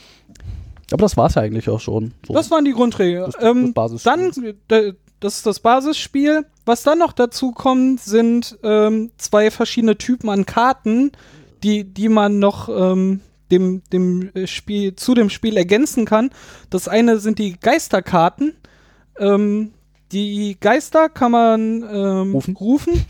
[0.91, 2.13] Aber das war's ja eigentlich auch schon.
[2.27, 2.35] So.
[2.35, 3.25] das waren die Grundregeln.
[3.27, 4.57] Das- das ähm, Basisspiel.
[4.69, 6.45] dann, das ist das Basisspiel.
[6.65, 11.13] Was dann noch dazu kommt, sind ähm, zwei verschiedene Typen an Karten,
[11.63, 13.21] die, die man noch ähm,
[13.53, 16.31] dem, dem äh, Spiel, zu dem Spiel ergänzen kann.
[16.71, 18.55] Das eine sind die Geisterkarten.
[19.19, 19.73] Ähm,
[20.13, 22.57] die Geister kann man ähm, Rufen?
[22.57, 23.05] rufen.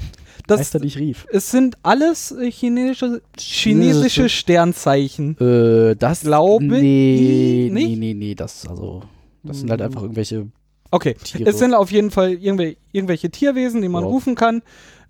[0.46, 1.26] Das, Meister, die ich rief.
[1.30, 5.36] es sind alles äh, chinesische, chinesische Sternzeichen.
[5.38, 7.98] Äh, das Glaube nee, ich nee, nicht.
[7.98, 9.02] nee, nee, das also
[9.44, 10.48] das sind halt einfach irgendwelche
[10.90, 11.48] Okay, Tiere.
[11.48, 14.08] es sind auf jeden Fall irgendwel irgendwelche Tierwesen, die man Ja.
[14.10, 14.62] rufen kann.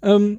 [0.02, 0.38] Ähm,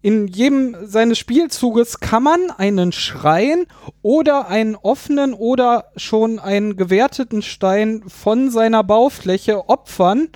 [0.00, 3.66] in jedem seines Spielzuges kann man einen Schrein
[4.02, 10.28] oder einen offenen oder schon einen gewerteten Stein von seiner Baufläche opfern,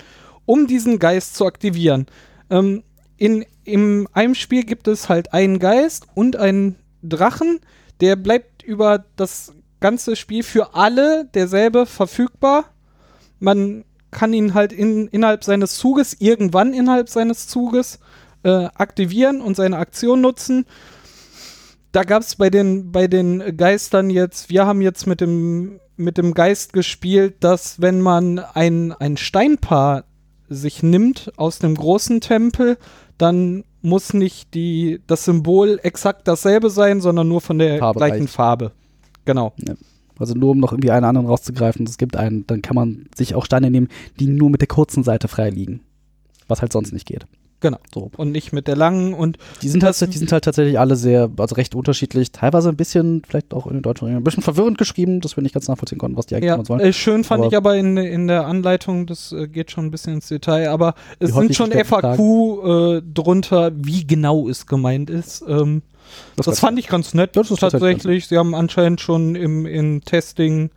[0.46, 2.06] um diesen Geist zu aktivieren.
[2.50, 2.82] Ähm,
[3.16, 7.60] in in einem Spiel gibt es halt einen Geist und einen Drachen,
[8.00, 12.64] der bleibt über das ganze Spiel für alle derselbe verfügbar.
[13.38, 17.98] Man kann ihn halt in, innerhalb seines Zuges, irgendwann innerhalb seines Zuges,
[18.42, 20.66] äh, aktivieren und seine Aktion nutzen.
[21.92, 26.16] Da gab es bei den, bei den Geistern jetzt, wir haben jetzt mit dem, mit
[26.16, 30.04] dem Geist gespielt, dass wenn man ein, ein Steinpaar
[30.48, 32.78] sich nimmt aus dem großen Tempel,
[33.18, 38.22] dann muss nicht die, das Symbol exakt dasselbe sein, sondern nur von der Farbe gleichen
[38.22, 38.34] reicht.
[38.34, 38.72] Farbe.
[39.24, 39.52] Genau.
[40.18, 43.34] Also nur um noch irgendwie einen anderen rauszugreifen, es gibt einen, dann kann man sich
[43.34, 43.88] auch Steine nehmen,
[44.20, 45.80] die nur mit der kurzen Seite frei liegen.
[46.48, 47.26] Was halt sonst nicht geht.
[47.62, 47.78] Genau.
[47.94, 48.10] So.
[48.18, 50.96] Und nicht mit der langen und Die sind, Das- halt, die sind halt tatsächlich alle
[50.96, 54.76] sehr, also recht unterschiedlich, teilweise ein bisschen, vielleicht auch in den deutschen ein bisschen verwirrend
[54.78, 56.80] geschrieben, dass wir nicht ganz nachvollziehen konnten, was die eigentlich Ja, uns wollen.
[56.80, 59.90] äh, schön fand Aber- ich aber in, in der Anleitung, das äh, geht schon ein
[59.92, 65.42] bisschen ins Detail, aber es sind schon FAQ äh, drunter, wie genau es gemeint ist.
[65.48, 65.82] Ähm,
[66.36, 68.26] das ganz fand ich ganz nett, Das ist tatsächlich tatsächlich.
[68.26, 70.70] Sie haben anscheinend schon im, im Testing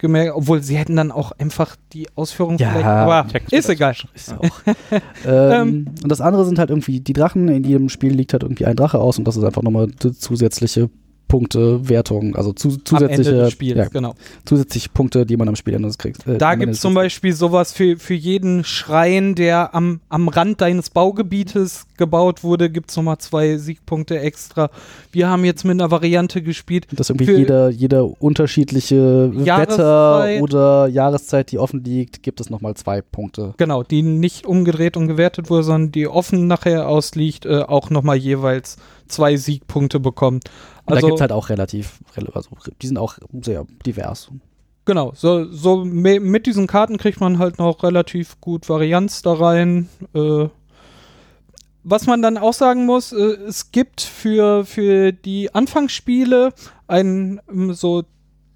[0.00, 3.94] gemerkt, obwohl sie hätten dann auch einfach die Ausführung Ja, vielleicht, aber ist egal.
[4.14, 4.62] Ist auch.
[5.26, 7.48] ähm, und das andere sind halt irgendwie die Drachen.
[7.48, 10.90] In jedem Spiel liegt halt irgendwie ein Drache aus und das ist einfach nochmal zusätzliche
[11.30, 14.14] Punkte, Wertung, also zu, zusätzliche, Spiels, ja, genau.
[14.44, 16.26] zusätzliche Punkte, die man am Spielende kriegt.
[16.26, 20.60] äh, Da gibt es zum Beispiel sowas für, für jeden Schrein, der am, am Rand
[20.60, 24.70] deines Baugebietes gebaut wurde, gibt es nochmal zwei Siegpunkte extra.
[25.12, 26.86] Wir haben jetzt mit einer Variante gespielt.
[26.92, 32.74] Dass irgendwie Für- jeder, jeder unterschiedliche Wetter oder Jahreszeit, die offen liegt, gibt es nochmal
[32.74, 33.54] zwei Punkte.
[33.56, 38.16] Genau, die nicht umgedreht und gewertet wurde, sondern die offen nachher ausliegt, äh, auch nochmal
[38.16, 38.76] jeweils
[39.10, 40.44] zwei Siegpunkte bekommt.
[40.84, 41.98] Und da Also, gibt es halt auch relativ,
[42.34, 44.30] also die sind auch sehr divers.
[44.84, 49.88] genau, so, so mit diesen Karten kriegt man halt noch relativ gut Varianz da rein.
[50.14, 50.48] Äh,
[51.82, 53.16] was man dann auch sagen muss, äh,
[53.48, 56.52] es gibt für, für die Anfangsspiele
[56.86, 58.04] ein ähm, so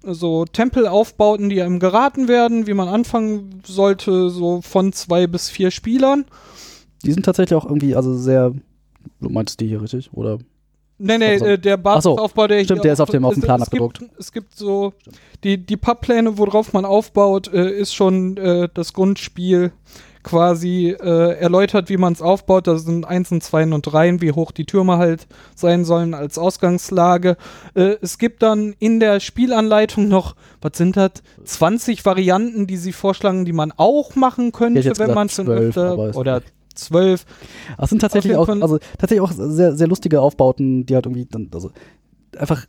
[0.07, 5.71] so Tempelaufbauten, die einem geraten werden, wie man anfangen sollte, so von zwei bis vier
[5.71, 6.25] Spielern.
[7.03, 8.53] Die sind tatsächlich auch irgendwie, also sehr,
[9.25, 10.09] du meintest die hier richtig?
[10.13, 10.37] Oder?
[10.97, 13.25] Nee, nee, Also- äh, der Ach so, Basisaufbau, der stimmt, hier der ist auf dem-
[13.25, 13.99] auf dem es- Plan es abgedruckt.
[13.99, 14.93] Gibt, es gibt so,
[15.43, 19.73] die, die Papppläne, worauf man aufbaut, äh, ist schon äh, das Grundspiel
[20.23, 22.65] quasi äh, erläutert, wie man es aufbaut.
[22.67, 27.37] Da sind Einsen, Zweien und Dreien, wie hoch die Türme halt sein sollen als Ausgangslage.
[27.75, 31.11] Äh, es gibt dann in der Spielanleitung noch, was sind das,
[31.43, 36.05] 20 Varianten, die sie vorschlagen, die man auch machen könnte, wenn man schon 12, aber
[36.07, 36.41] öfter, oder
[36.75, 37.25] 12.
[37.77, 41.25] Ach, es sind tatsächlich auch, also tatsächlich auch sehr, sehr lustige Aufbauten, die halt irgendwie
[41.25, 41.71] dann, also
[42.37, 42.65] einfach,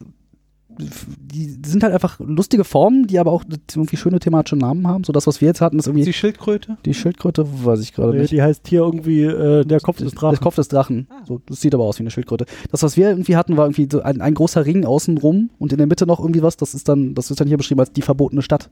[0.79, 5.05] die, die sind halt einfach lustige Formen, die aber auch irgendwie schöne thematische Namen haben.
[5.05, 6.77] So das, was wir jetzt hatten, ist irgendwie Die Schildkröte?
[6.85, 8.33] die Schildkröte, weiß ich gerade Nee, nicht.
[8.33, 10.35] die heißt hier irgendwie äh, der Kopf des Drachen.
[10.35, 11.07] Der Kopf des Drachen.
[11.11, 11.25] Ah.
[11.27, 12.45] So, das sieht aber aus wie eine Schildkröte.
[12.71, 15.79] Das, was wir irgendwie hatten, war irgendwie so ein, ein großer Ring außenrum und in
[15.79, 16.59] der Mitte noch irgendwie was.
[16.59, 18.69] Das ist dann, das ist dann hier beschrieben als die verbotene Stadt.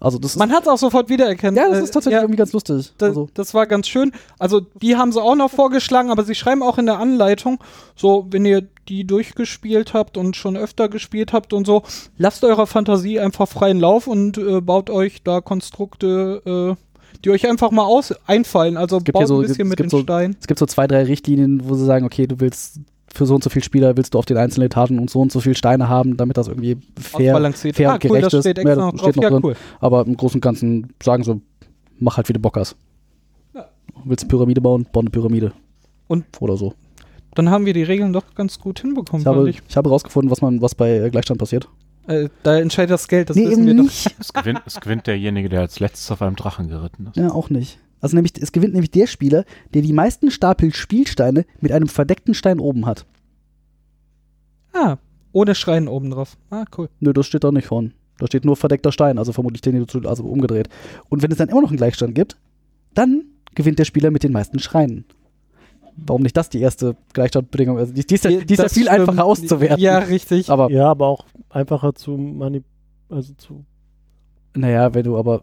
[0.00, 1.56] Also das Man hat es auch sofort wiedererkannt.
[1.58, 2.92] ja, das Äh, ist tatsächlich ja, irgendwie ganz lustig.
[2.96, 4.12] das, also, das war ganz schön.
[4.38, 7.58] Also die haben sie auch noch vorgeschlagen, aber sie schreiben auch in der Anleitung,
[7.94, 11.82] so wenn ihr die durchgespielt habt und schon öfter gespielt habt und so,
[12.16, 17.46] lasst eurer Fantasie einfach freien Lauf und äh, baut euch da Konstrukte, äh, die euch
[17.48, 18.76] einfach mal aus einfallen.
[18.76, 20.36] Also gibt baut so- ein bisschen es mit gibt den so- Steinen.
[20.40, 22.80] es gibt so zwei, drei Richtlinien, wo sie sagen, okay, du willst
[23.14, 25.32] für so und so viele Spieler willst du auf den einzelnen Etagen und so und
[25.32, 27.36] so viele Steine haben, damit das irgendwie fair,
[27.74, 28.40] fair ah, und cool, gerecht das ist.
[28.42, 29.16] steht Ja, noch steht drauf.
[29.16, 29.40] noch Ja, drin.
[29.44, 29.56] cool.
[29.80, 31.40] Aber im Großen und Ganzen sagen sie,
[31.98, 32.76] mach halt wie du Bock hast.
[33.54, 33.66] Ja.
[34.04, 35.52] Willst eine Pyramide bauen, bau eine Pyramide.
[36.08, 36.74] Und- Oder so.
[37.34, 39.62] Dann haben wir die Regeln doch ganz gut hinbekommen, Ich habe, ich.
[39.68, 41.68] ich habe rausgefunden, was man, was bei Gleichstand passiert.
[42.08, 43.82] Äh, da entscheidet das Geld, das nee, wissen eben wir doch.
[43.84, 44.16] nicht.
[44.18, 47.16] Es gewinnt, es gewinnt derjenige, der als letztes auf einem Drachen geritten ist.
[47.16, 47.78] Ja, auch nicht.
[48.00, 52.34] Also nämlich, es gewinnt nämlich der Spieler, der die meisten Stapel Spielsteine mit einem verdeckten
[52.34, 53.04] Stein oben hat.
[54.72, 54.96] Ah,
[55.32, 56.36] ohne Schreien oben drauf.
[56.50, 56.88] Ah, cool.
[57.00, 57.92] Nö, das steht da nicht vorne.
[58.18, 60.68] Da steht nur verdeckter Stein, also vermutlich den, du- also umgedreht.
[61.08, 62.36] Und wenn es dann immer noch einen Gleichstand gibt,
[62.94, 65.04] dann gewinnt der Spieler mit den meisten Schreien.
[65.96, 67.78] Warum nicht das die erste Gleichstandbedingung?
[67.78, 68.88] Also die, die ist ja, die ist ja viel stimmt.
[69.00, 69.80] einfacher auszuwerten.
[69.80, 70.48] Ja, richtig.
[70.50, 72.64] Aber, Ja, aber auch einfacher zu manip
[73.08, 73.64] also zu
[74.54, 75.42] naja, wenn du aber.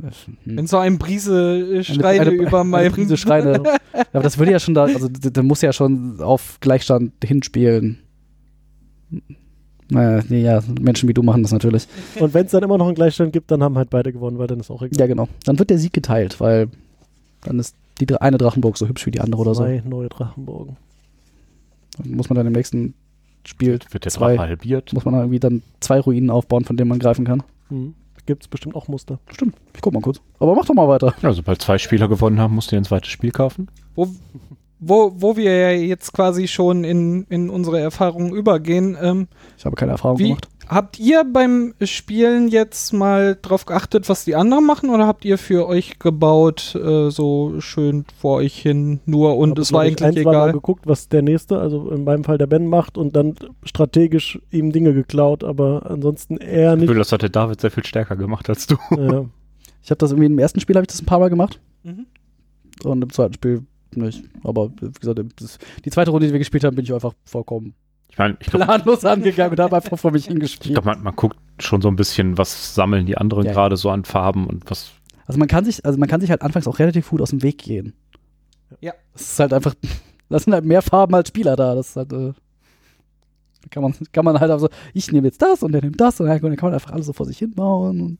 [0.00, 0.36] Hm.
[0.44, 3.62] Wenn so ein Brise äh, Eine- Schreine eine- über eine meinem Prise Schreine.
[4.12, 7.98] aber das würde ja schon da, also da muss ja schon auf Gleichstand hinspielen.
[9.90, 11.88] Naja, nee, ja, Menschen wie du machen das natürlich.
[12.20, 14.46] Und wenn es dann immer noch einen Gleichstand gibt, dann haben halt beide gewonnen, weil
[14.46, 14.98] dann ist auch egal.
[15.00, 15.28] Ja, genau.
[15.44, 16.68] Dann wird der Sieg geteilt, weil
[17.42, 19.62] dann ist die eine Drachenburg so hübsch wie die andere oder so.
[19.62, 20.76] Zwei neue Drachenburgen.
[21.96, 22.94] Dann muss man dann im nächsten
[23.44, 24.92] Spiel Wird der zwei, halbiert?
[24.92, 27.42] muss man dann irgendwie dann zwei Ruinen aufbauen, von denen man greifen kann.
[27.70, 27.94] Mhm.
[28.28, 29.20] Gibt es bestimmt auch Muster.
[29.30, 29.54] Stimmt.
[29.74, 30.20] Ich guck mal kurz.
[30.38, 31.14] Aber mach doch mal weiter.
[31.22, 33.70] Ja, sobald zwei Spieler gewonnen haben, musst du dir ein zweites Spiel kaufen.
[33.94, 34.06] Wo,
[34.80, 38.98] wo, wo wir ja jetzt quasi schon in, in unsere Erfahrungen übergehen.
[39.00, 40.46] Ähm, Ich habe keine Erfahrung wie, gemacht.
[40.68, 45.38] Habt ihr beim Spielen jetzt mal drauf geachtet, was die anderen machen, oder habt ihr
[45.38, 50.06] für euch gebaut, äh, so schön vor euch hin nur und es war ich, eigentlich
[50.06, 50.52] ein, zwei Mal egal?
[50.52, 54.72] geguckt, was der nächste, also in meinem Fall der Ben macht und dann strategisch ihm
[54.72, 56.88] Dinge geklaut, aber ansonsten eher Ich nicht.
[56.88, 58.76] will, das hat der David sehr viel stärker gemacht als du.
[58.96, 59.24] Ja.
[59.80, 62.06] Ich habe das irgendwie im ersten Spiel habe ich das ein paar Mal gemacht Mhm.
[62.84, 63.62] und im zweiten Spiel
[63.94, 64.22] nicht.
[64.44, 67.72] Aber wie gesagt, das, die zweite Runde, die wir gespielt haben, bin ich einfach vollkommen
[68.10, 70.74] Ich meine, ich glaube, planlos angegangen und habe einfach vor mich ich hingespielt.
[70.74, 73.54] glaub, man, man guckt schon so ein bisschen, was sammeln die anderen Ja, ja.
[73.54, 74.90] gerade so an Farben und was.
[75.26, 77.42] Also man kann sich, also man kann sich halt anfangs auch relativ gut aus dem
[77.42, 77.94] Weg gehen.
[78.80, 78.92] Ja.
[79.12, 79.74] Das ist halt einfach,
[80.28, 81.74] da sind halt mehr Farben als Spieler da.
[81.74, 82.32] Das ist halt, äh,
[83.62, 86.20] da kann man, kann man halt also, ich nehme jetzt das und der nimmt das
[86.20, 88.00] und dann kann man einfach alles so vor sich hin bauen.
[88.00, 88.18] Und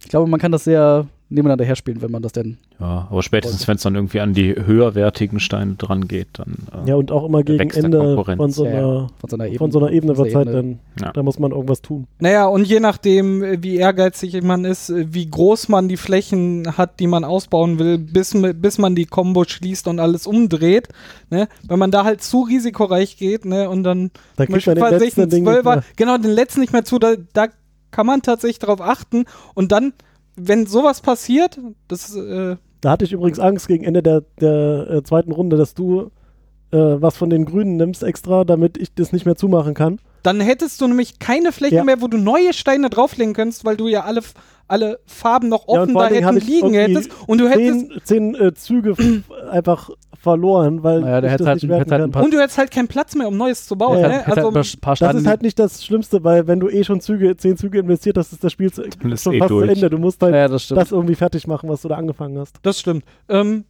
[0.00, 2.58] ich glaube, man kann das sehr, nebeneinander herspielen, wenn man das denn.
[2.80, 6.56] Ja, aber spätestens, wenn es dann irgendwie an die höherwertigen Steine dran geht, dann.
[6.84, 8.38] äh, Ja, und auch immer gegen Ende Konkurrenz.
[8.38, 9.58] von so einer, ja, von so einer Ebene.
[9.58, 11.12] von so einer Ebene von wird Zeit, dann Ja.
[11.12, 12.06] da muss man irgendwas tun.
[12.18, 16.76] Naja, und je nachdem, äh, wie ehrgeizig man ist, äh, wie groß man die Flächen
[16.76, 20.88] hat, die man ausbauen will, bis, bis man die Combo schließt und alles umdreht,
[21.30, 21.48] ne?
[21.66, 24.80] Wenn man da halt zu risikoreich geht, ne, und dann Da zum kriegt man den
[24.80, 25.84] Beispiel letzten Zwölfer, mehr.
[25.96, 27.46] genau, den letzten nicht mehr zu, da, da
[27.92, 29.92] kann man tatsächlich drauf achten und dann,
[30.36, 35.02] wenn sowas passiert, das, äh, Da hatte ich übrigens Angst gegen Ende der, der äh,
[35.02, 36.10] zweiten Runde, dass du
[36.72, 40.00] äh, was von den Grünen nimmst extra, damit ich das nicht mehr zumachen kann.
[40.22, 41.84] Dann hättest du nämlich keine Fläche Ja.
[41.84, 44.20] mehr, wo du neue Steine drauflegen kannst, weil du ja alle,
[44.68, 48.34] alle Farben noch Ja, offen vor da hätten liegen hättest und du hättest Zehn, zehn
[48.34, 48.94] äh, Züge
[49.50, 52.88] einfach verloren, weil Naja, der ich hätte halt- hätte halt Und du hättest halt keinen
[52.88, 53.98] Platz mehr, um Neues zu bauen.
[53.98, 54.14] Ja, ne?
[54.18, 56.84] Hätte halt Also, ein paar Das ist halt nicht das Schlimmste, weil wenn du eh
[56.84, 59.70] schon Züge, zehn Züge investiert hast, ist das Spiel zu, schon eh fast zu durch.
[59.70, 59.88] Ende.
[59.88, 62.56] Du musst halt ja, das das irgendwie fertig machen, was du da angefangen hast.
[62.62, 63.04] das stimmt.
[63.30, 63.64] Ähm,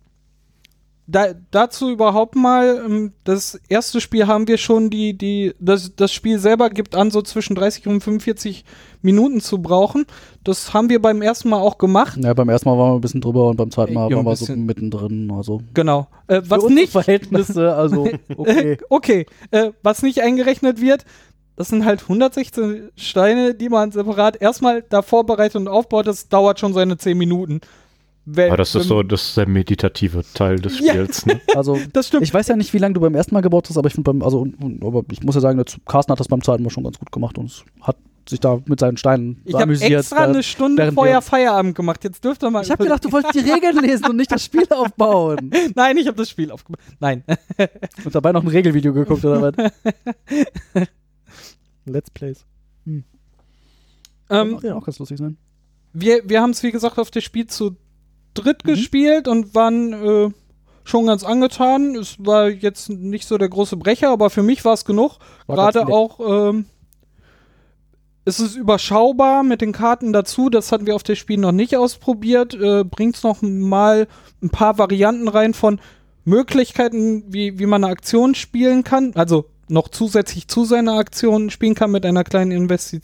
[1.11, 6.13] da, dazu überhaupt mal, ähm, das erste Spiel haben wir schon, die, die, das, das
[6.13, 8.65] Spiel selber gibt an, so zwischen 30 und 45
[9.03, 10.07] Minuten zu brauchen.
[10.45, 12.19] Das haben wir beim ersten Mal auch gemacht.
[12.23, 14.27] ja, beim ersten Mal waren wir ein bisschen drüber und beim zweiten Mal Ja, waren
[14.27, 15.31] wir so mittendrin.
[15.33, 16.07] Also Genau.
[16.29, 18.79] Äh, was nicht, Verhältnisse, also okay.
[18.89, 21.05] okay, äh, was nicht eingerechnet wird,
[21.57, 26.07] das sind halt 116 Steine, die man separat erstmal da vorbereitet und aufbaut.
[26.07, 27.61] Das dauert schon seine 10 Minuten.
[28.27, 30.93] Wenn- Aber das ist so, das ist der meditative Teil des Ja.
[30.93, 31.27] Spiels.
[31.27, 31.41] Ne?
[31.57, 32.23] Also Das stimmt.
[32.23, 34.13] ich weiß ja nicht, wie lange du beim ersten Mal gebaut hast, aber ich finde
[34.13, 34.47] beim, also
[34.83, 37.39] aber ich muss ja sagen, Carsten hat das beim zweiten Mal schon ganz gut gemacht
[37.39, 37.97] und es hat
[38.29, 40.01] sich da mit seinen Steinen Ich so habe amüsiert.
[40.01, 42.05] extra eine Stunde vorher Feierabend gemacht.
[42.05, 42.63] Jetzt dürft ihr mal.
[42.63, 45.51] ich habe gedacht, du wolltest die Regeln lesen und nicht das Spiel aufbauen.
[45.75, 46.81] Nein, ich habe das Spiel aufgemacht.
[47.01, 47.25] Nein.
[48.05, 49.73] Und dabei noch ein Regelvideo geguckt oder was?
[51.87, 52.45] Let's Plays.
[52.87, 53.03] ähm,
[54.29, 55.37] Mag ja auch ganz lustig sein.
[55.93, 57.77] wir wir haben es, wie gesagt, auf das Spiel zu
[58.43, 58.69] dritt Mhm.
[58.69, 60.31] gespielt und waren äh,
[60.85, 61.95] schon ganz angetan.
[61.95, 65.19] Es war jetzt nicht so der große Brecher, aber für mich war es genug.
[65.47, 66.67] Gerade auch, ähm,
[68.25, 70.51] es ist überschaubar mit den Karten dazu.
[70.51, 72.55] Das hatten wir auf das Spiel noch nicht ausprobiert.
[72.55, 74.07] Äh, Bringt es noch mal
[74.43, 75.81] ein paar Varianten rein von
[76.25, 79.13] Möglichkeiten, wie, wie man eine Aktion spielen kann.
[79.15, 83.01] Also noch zusätzlich zu seiner Aktion spielen kann mit einer kleinen Investi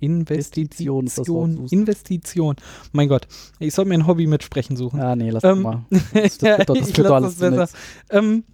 [0.00, 1.66] Investition Investition.
[1.70, 2.56] Investition.
[2.92, 3.26] Mein Gott,
[3.58, 5.00] ich soll mir ein Hobby mit Sprechen suchen.
[5.00, 5.84] Ja, nee, lass Ähm, mal.
[6.12, 7.68] Das, wird doch- das wird alles das besser.
[8.10, 8.44] Ähm,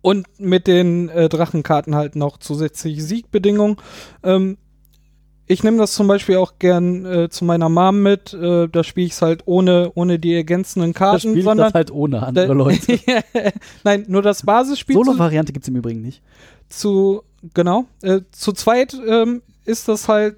[0.00, 3.76] und mit den äh, Drachenkarten halt noch zusätzliche Siegbedingungen.
[4.22, 4.58] Ähm,
[5.46, 8.32] ich nehme das zum Beispiel auch gern äh, zu meiner Mom mit.
[8.32, 11.74] Äh, da spiele ich es halt ohne, ohne die ergänzenden Da Karten, spiele ich das
[11.74, 12.98] halt ohne andere da- Leute.
[13.84, 16.22] Nein, nur das Basisspiel Solo-Variante gibt es im Übrigen nicht.
[16.68, 17.22] zu
[17.54, 17.86] genau.
[18.02, 20.36] Äh, zu zweit ähm, ist das halt,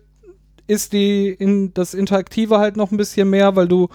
[0.67, 3.89] ist die in das Interaktive halt noch ein bisschen mehr, weil du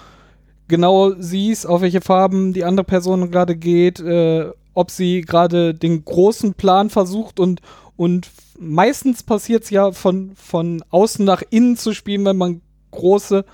[0.67, 6.05] genau siehst, auf welche Farben die andere Person gerade geht, äh, ob sie gerade den
[6.05, 7.61] großen Plan versucht und,
[7.97, 12.61] und meistens passiert es ja von, von außen nach innen zu spielen, wenn man
[12.91, 13.45] große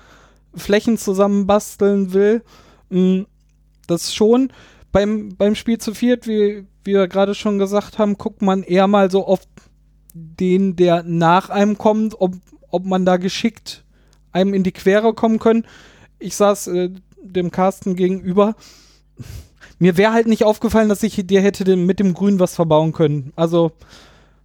[0.54, 2.42] Flächen zusammenbasteln will.
[2.90, 3.22] Mm,
[3.86, 4.52] Das schon.
[4.92, 8.86] Beim, beim Spiel zu viert, wie, wie wir gerade schon gesagt haben, guckt man eher
[8.86, 9.40] mal so auf
[10.16, 12.34] den, der nach einem kommt, ob,
[12.70, 13.84] ob man da geschickt
[14.32, 15.64] einem in die Quere kommen können.
[16.18, 16.90] Ich saß äh,
[17.22, 18.54] dem Carsten gegenüber.
[19.78, 23.32] Mir wäre halt nicht aufgefallen, dass ich dir hätte mit dem Grün was verbauen können.
[23.36, 23.72] Also,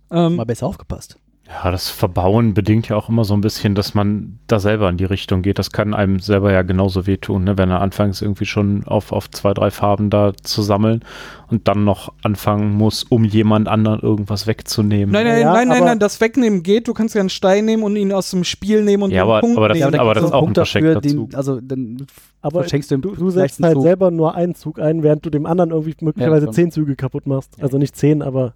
[0.09, 1.17] ähm, Mal besser aufgepasst.
[1.53, 4.97] Ja, das Verbauen bedingt ja auch immer so ein bisschen, dass man da selber in
[4.97, 5.59] die Richtung geht.
[5.59, 7.57] Das kann einem selber ja genauso wehtun, ne?
[7.57, 11.01] wenn er anfangs irgendwie schon auf, auf zwei, drei Farben da zu sammeln
[11.49, 15.11] und dann noch anfangen muss, um jemand anderen irgendwas wegzunehmen.
[15.11, 16.87] nein, nein, Ja, nein, nein, aber- nein, das Wegnehmen geht.
[16.87, 19.41] Du kannst ja einen Stein nehmen und ihn aus dem Spiel nehmen und Ja, aber-
[19.41, 19.95] Punkt aber das- nehmen.
[19.99, 21.35] aber da das ist auch ein Punkt dafür, verschenkter den.
[21.35, 22.07] Also dann
[22.41, 23.83] Aber verschenkst du du, du setzt halt Zug.
[23.83, 26.53] selber nur einen Zug ein, während du dem anderen irgendwie möglicherweise schon.
[26.53, 27.61] zehn Züge kaputt machst.
[27.61, 28.53] Also nicht zehn, aber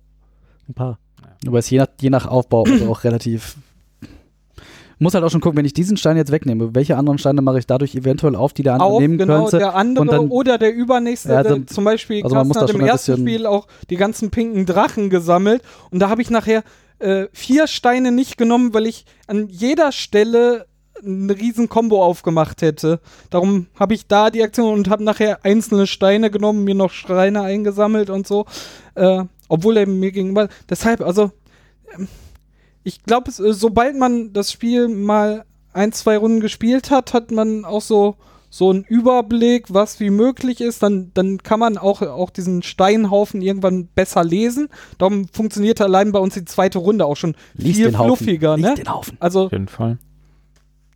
[0.69, 0.97] ein paar.
[1.47, 3.55] Aber es ist je nach, je nach Aufbau also auch relativ.
[4.99, 7.59] Muss halt auch schon gucken, wenn ich diesen Stein jetzt wegnehme, welche anderen Steine mache
[7.59, 9.57] ich dadurch eventuell auf, die der andere auf, nehmen genau, könnte.
[9.57, 11.29] der andere dann- oder der übernächste.
[11.33, 13.97] Ja, der, dann- zum Beispiel, also man Carsten hat im ein ersten Spiel auch die
[13.97, 15.61] ganzen pinken Drachen gesammelt
[15.91, 16.63] und da habe ich nachher
[16.99, 20.65] äh, vier Steine nicht genommen, weil ich an jeder Stelle
[21.03, 23.01] eine riesen Combo aufgemacht hätte.
[23.29, 27.41] Darum habe ich da die Aktion und habe nachher einzelne Steine genommen, mir noch Schreine
[27.41, 28.45] eingesammelt und so.
[28.95, 30.49] Äh, obwohl er mir gegenüber.
[30.69, 31.31] Deshalb, also,
[31.97, 32.07] ähm,
[32.83, 37.65] ich glaube, äh, sobald man das Spiel mal ein, zwei Runden gespielt hat, hat man
[37.65, 38.15] auch so,
[38.49, 40.81] so einen Überblick, was wie möglich ist.
[40.81, 44.69] Dann, dann kann man auch, auch diesen Steinhaufen irgendwann besser lesen.
[44.97, 48.55] Darum funktioniert allein bei uns die zweite Runde auch schon Lies viel fluffiger.
[48.55, 48.75] Ne?
[48.75, 49.17] den Haufen.
[49.19, 49.97] Also Auf jeden Fall.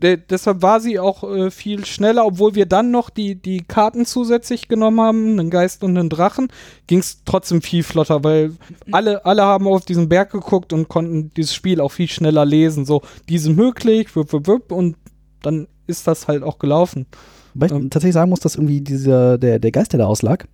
[0.01, 4.05] De deshalb war sie auch äh, viel schneller, obwohl wir dann noch die, die Karten
[4.05, 6.47] zusätzlich genommen haben, einen Geist und einen Drachen,
[6.87, 8.53] ging es trotzdem viel flotter, weil
[8.91, 12.85] alle, alle haben auf diesen Berg geguckt und konnten dieses Spiel auch viel schneller lesen.
[12.85, 14.95] So, die sind möglich, wupp, wupp, wupp, und
[15.41, 17.05] dann ist das halt auch gelaufen.
[17.53, 17.89] Weil ich Ähm.
[17.89, 20.47] tatsächlich sagen muss, dass irgendwie dieser, der, der Geist, der da auslag,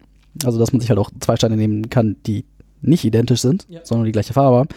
[0.44, 2.46] also dass man sich halt auch zwei Steine nehmen kann, die
[2.82, 3.82] nicht identisch sind, Ja.
[3.84, 4.70] sondern die gleiche Farbe haben.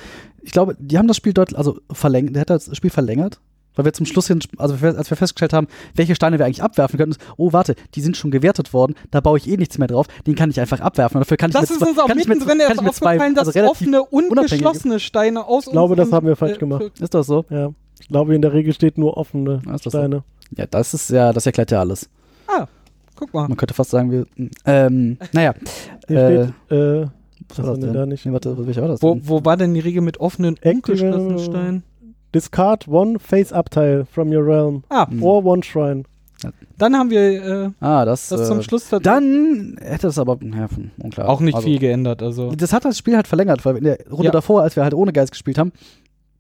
[0.43, 3.41] Ich glaube, die haben das Spiel deutlich, also verlängert, der hat das Spiel verlängert,
[3.79, 6.99] weil wir zum Schluss hin, also als wir festgestellt haben, welche Steine wir eigentlich abwerfen
[6.99, 9.87] können, ist, oh warte, die sind schon gewertet worden, da baue ich eh nichts mehr
[9.89, 11.17] drauf, den kann ich einfach abwerfen.
[11.17, 12.75] Und dafür kann ich Das mit ist zwei- uns auch kann ich mit, mittendrin erst
[12.75, 16.11] ich mit zwei, aufgefallen, dass also offene und unabhängige- geschlossene Steine aus Ich glaube, das
[16.13, 16.91] haben wir falsch gemacht.
[17.01, 17.45] ist das so?
[17.49, 17.71] Ja.
[18.01, 19.99] Ich glaube, in der Regel steht nur offene ist das so?
[19.99, 20.25] Steine.
[20.57, 22.09] Ja, das ist ja, das erklärt ja alles.
[23.17, 23.49] Guck mal.
[23.49, 24.27] Man könnte fast sagen, wir,
[24.65, 25.53] ähm, naja.
[26.07, 27.07] Hier Äh, steht, äh,
[27.49, 28.25] Was war das denn da nicht?
[28.25, 29.23] Nee, warte, welcher war das Wo, denn?
[29.29, 31.83] wo war denn die Regel mit offenen und Active- geschlossenen Steinen?
[32.35, 35.23] Discard one face-up-tile from your realm Ah, Hm.
[35.23, 36.05] or one shrine.
[36.77, 40.39] dann haben wir äh, Ah, das, das äh, zum Schluss da Dann hätte es aber
[40.43, 40.69] ja,
[41.03, 41.29] unklar.
[41.29, 42.23] auch nicht Also, viel geändert.
[42.23, 44.31] Also Das hat das Spiel halt verlängert, weil in der Runde Ja.
[44.31, 45.73] davor, als wir halt ohne Geist gespielt haben,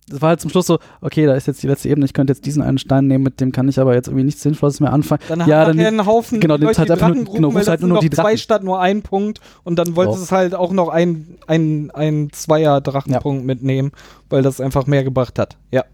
[0.08, 2.32] das war halt zum Schluss so, okay, da ist jetzt die letzte Ebene, ich könnte
[2.32, 4.92] jetzt diesen einen Stein nehmen, mit dem kann ich aber jetzt irgendwie nichts Sinnvolles mehr
[4.92, 5.20] anfangen.
[5.28, 7.80] dann Ja, hat dann einen Haufen genau, Leute halt die einfach nur- genau, weil halt
[7.80, 8.38] nur noch die zwei Drachen.
[8.38, 10.22] statt nur ein Punkt und dann wollte So.
[10.24, 13.92] es halt auch noch ein, ein, ein Zweier-Drachenpunkt mitnehmen,
[14.30, 15.56] weil das einfach mehr gebracht hat.
[15.70, 15.84] Ja.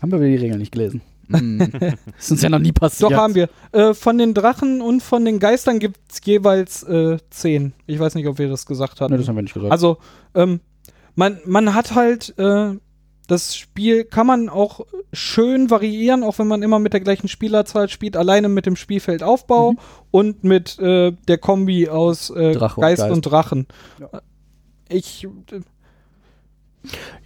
[0.00, 1.00] Haben wir die Regeln nicht gelesen.
[1.30, 1.58] Hm.
[1.58, 3.10] das ist uns ja noch nie passiert.
[3.12, 3.50] Doch haben wir.
[3.72, 7.74] Äh, von den Drachen und von den Geistern gibt es jeweils äh, zehn.
[7.86, 9.12] Ich weiß nicht, ob wir das gesagt hatten.
[9.12, 9.70] Nee, das haben wir nicht gesagt.
[9.70, 9.98] Also,
[10.34, 10.60] ähm,
[11.16, 12.70] man, man hat halt, äh,
[13.28, 14.80] das Spiel kann man auch
[15.12, 19.72] schön variieren, auch wenn man immer mit der gleichen Spielerzahl spielt, alleine mit dem Spielfeldaufbau
[19.72, 19.78] Mhm.
[20.10, 23.12] und mit äh, der Kombi aus äh, Drache und Geist, Geist.
[23.14, 23.66] und Drachen.
[24.00, 24.20] Ja.
[24.88, 25.60] Ich, äh,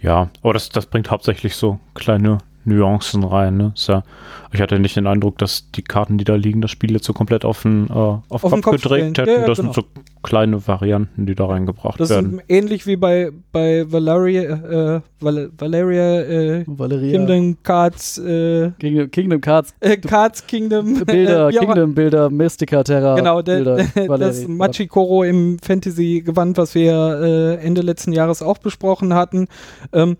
[0.01, 3.57] Ja, aber das, das bringt hauptsächlich so kleine Nuancen rein.
[3.57, 3.71] Ne?
[3.75, 4.03] Ist ja,
[4.51, 7.13] ich hatte nicht den Eindruck, dass die Karten, die da liegen, das Spiel jetzt so
[7.13, 9.15] komplett auf den, äh, auf, Auf den Kopf Kopf gedreht stellen.
[9.15, 9.29] hätten.
[9.29, 9.73] Ja, ja, das genau.
[9.73, 12.39] sind so kleine Varianten, die da reingebracht das werden.
[12.39, 17.11] ist ähnlich wie bei, bei Valeria, äh, Val Valeria äh, Valeria.
[17.11, 21.57] Kingdom Cards, äh, Kingdom, Kingdom Cards, äh, Cards Kingdom Bilder, äh.
[21.57, 23.15] Kingdom Bilder, Mystica Terra.
[23.15, 24.47] Genau, der, Bilder, das.
[24.47, 29.47] Machikoro im Fantasy-Gewand, was wir äh, Ende letzten Jahres auch besprochen hatten.
[29.91, 30.17] Ähm,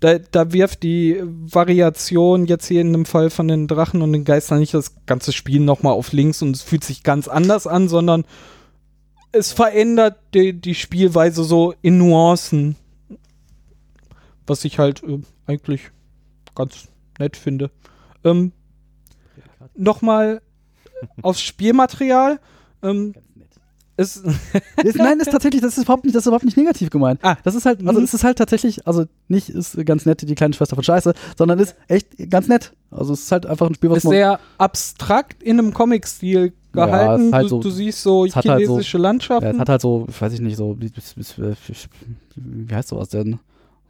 [0.00, 4.24] da, da wirft die Variation jetzt hier in dem Fall von den Drachen und den
[4.24, 7.88] Geistern nicht das ganze Spiel nochmal auf links und es fühlt sich ganz anders an,
[7.88, 8.24] sondern
[9.32, 12.76] es verändert die, die Spielweise so in Nuancen.
[14.46, 15.90] Was ich halt äh, eigentlich
[16.54, 17.70] ganz nett finde.
[18.22, 18.52] Ähm,
[19.74, 20.40] Nochmal
[21.22, 22.40] aufs Spielmaterial.
[22.82, 23.14] Ähm,
[23.96, 26.90] es, Das, nein, das ist tatsächlich, das ist überhaupt nicht, das ist überhaupt nicht negativ
[26.90, 27.18] gemeint.
[27.22, 27.36] Ah.
[27.44, 28.04] Das ist halt, also Mhm.
[28.04, 31.58] es ist halt tatsächlich, also nicht ist ganz nett die kleine Schwester von Scheiße, sondern
[31.58, 32.72] ist echt ganz nett.
[32.90, 36.86] Also es ist halt einfach ein Spiel, was ist sehr abstrakt in einem Comic-Stil Ja,
[36.86, 37.28] gehalten.
[37.28, 39.46] ist halt du, so- du siehst so es hat halt so- chinesische ja, Landschaften.
[39.50, 40.90] es hat halt so, weiß ich nicht, so, wie,
[42.74, 43.38] heißt sowas denn?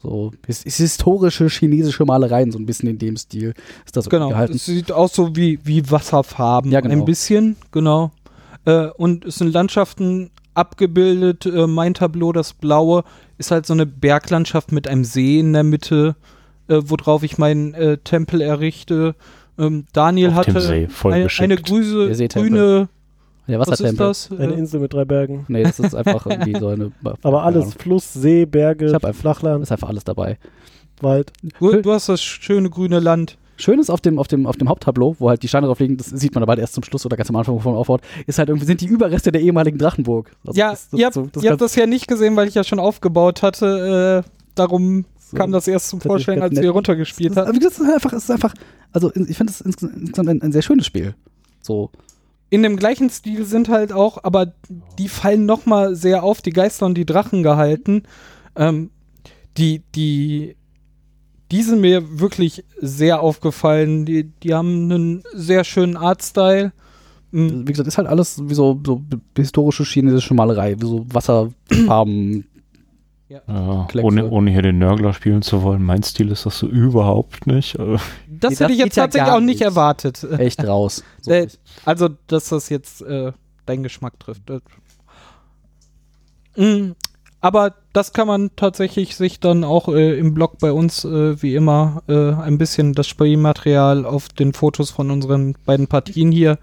[0.03, 4.55] So his, historische chinesische Malereien, so ein bisschen in dem Stil ist das genau, gehalten.
[4.55, 6.71] es sieht aus so wie, wie Wasserfarben.
[6.71, 6.95] Ja, genau.
[6.95, 8.13] Ein bisschen, genau.
[8.67, 11.47] Äh, und es sind Landschaften abgebildet.
[11.47, 13.05] Äh, mein Tableau, das blaue,
[13.39, 16.17] ist halt so eine Berglandschaft mit einem See in der Mitte,
[16.69, 19.15] äh, worauf ich meinen äh, Tempel errichte.
[19.59, 21.63] Ähm, Daniel Auf hatte See, eine, eine Seetempel.
[21.63, 22.89] grüne,
[23.49, 24.07] Der was ist Wassertempel.
[24.07, 24.31] das?
[24.33, 25.45] Eine Äh, Insel mit drei Bergen.
[25.49, 26.93] Nee, das ist einfach irgendwie so eine.
[27.23, 27.73] Aber alles.
[27.75, 30.39] Fluss, See, Berge, Ich hab einfach- Flachland, ist einfach alles dabei.
[31.01, 31.31] Wald.
[31.61, 33.37] du, du hast das schöne grüne Land.
[33.57, 35.97] Schön ist auf dem, auf dem, auf dem Haupttableau, wo halt die Steine drauf liegen,
[35.97, 38.03] das sieht man aber halt erst zum Schluss oder ganz am Anfang, wovon man aufbaut,
[38.27, 40.31] ist halt irgendwie, sind die Überreste der ehemaligen Drachenburg.
[40.47, 42.49] Also ja, das, das, ihr habt, so- das ihr habt das ja nicht gesehen, weil
[42.49, 44.25] ich ja schon aufgebaut hatte.
[44.27, 46.69] Äh, darum so- kam das erst zum Vorschein, als nett.
[46.73, 47.57] runtergespielt das, habt.
[47.57, 48.55] ist- das ist einfach, ist einfach,
[48.93, 51.15] also ich finde es insges- insgesamt ein, ein sehr schönes Spiel.
[51.61, 51.91] So,
[52.51, 54.53] In dem gleichen Stil sind halt auch, aber
[54.99, 58.03] die fallen noch mal sehr auf, die Geister und die Drachen gehalten.
[58.55, 58.91] Ähm,
[59.59, 60.57] die, die,
[61.53, 64.05] die sind mir wirklich sehr aufgefallen.
[64.05, 66.73] Die, die haben einen sehr schönen Artstyle.
[67.31, 69.01] Mm, wie gesagt, ist halt alles wie so, so
[69.37, 72.47] historische chinesische Malerei, wie so Wasserfarben.
[73.29, 74.07] Ja, Kleckse.
[74.07, 75.83] ohne, ohne hier den Nörgler spielen zu wollen.
[75.83, 77.77] Mein Stil ist das so überhaupt nicht.
[78.29, 80.23] Das Nee, hätte das ich jetzt ja tatsächlich gar auch nicht erwartet.
[80.39, 81.03] echt raus.
[81.23, 81.49] So Äh.
[81.85, 83.33] Also, dass das jetzt äh,
[83.65, 84.43] deinen Geschmack trifft.
[86.57, 86.93] Mm,
[87.47, 91.55] aber das kann man tatsächlich sich dann auch äh, im Blog bei uns, äh, wie
[91.55, 96.59] immer, äh, ein bisschen das Spielmaterial auf den Fotos von unseren beiden Partien hier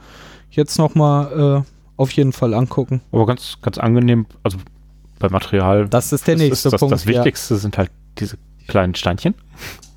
[0.52, 3.00] jetzt nochmal äh, auf jeden Fall angucken.
[3.14, 4.58] aber ganz, ganz angenehm, also
[5.20, 5.88] bei Material.
[5.88, 6.94] Das ist der das nächste ist das, Punkt.
[6.94, 9.36] das Wichtigste sind halt diese kleinen Steinchen.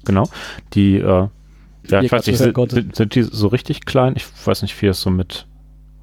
[0.05, 0.29] Genau.
[0.75, 1.27] Die, äh,
[1.89, 4.15] Ja, ich weiß nicht, sind, sind die so richtig klein?
[4.15, 5.49] Ich weiß nicht, wie das so mit,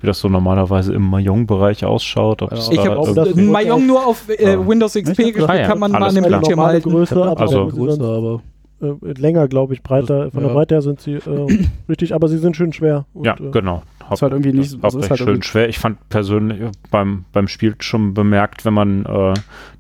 [0.03, 2.41] wie das so normalerweise im Mahjong-Bereich ausschaut.
[2.41, 4.67] Ich habe glaube, irgendwie- das- Mayong nur auf äh, Ja.
[4.67, 6.25] Windows XP gespielt, Ah ja, kann man mal an dem.
[6.25, 6.89] Bildschirm halten.
[6.89, 8.41] Größe, aber Also- sind, aber
[8.81, 10.29] äh, länger, glaube ich, breiter.
[10.31, 10.55] Von der Ja.
[10.55, 11.19] Breite her sind sie äh,
[11.89, 13.05] richtig, aber sie sind schön schwer.
[13.13, 13.49] Und, ja, äh,
[14.19, 14.27] genau.
[14.27, 15.69] Ist halt irgendwie nicht- also ist halt schön irgendwie- schwer.
[15.69, 16.61] Ich fand persönlich
[16.91, 19.33] beim, beim Spiel schon bemerkt, wenn man äh,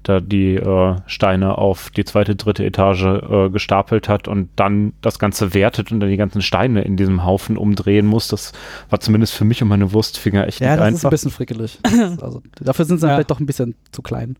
[0.03, 5.19] da die äh, Steine auf die zweite, dritte Etage äh, gestapelt hat und dann das
[5.19, 8.27] Ganze wertet und dann die ganzen Steine in diesem Haufen umdrehen muss.
[8.27, 8.51] Das
[8.89, 11.09] war zumindest für mich und meine Wurstfinger echt ja, nicht das ist ein einfach.
[11.11, 11.79] bisschen frickelig.
[12.21, 13.13] also, dafür sind sie Ja.
[13.15, 14.35] vielleicht doch ein bisschen zu klein.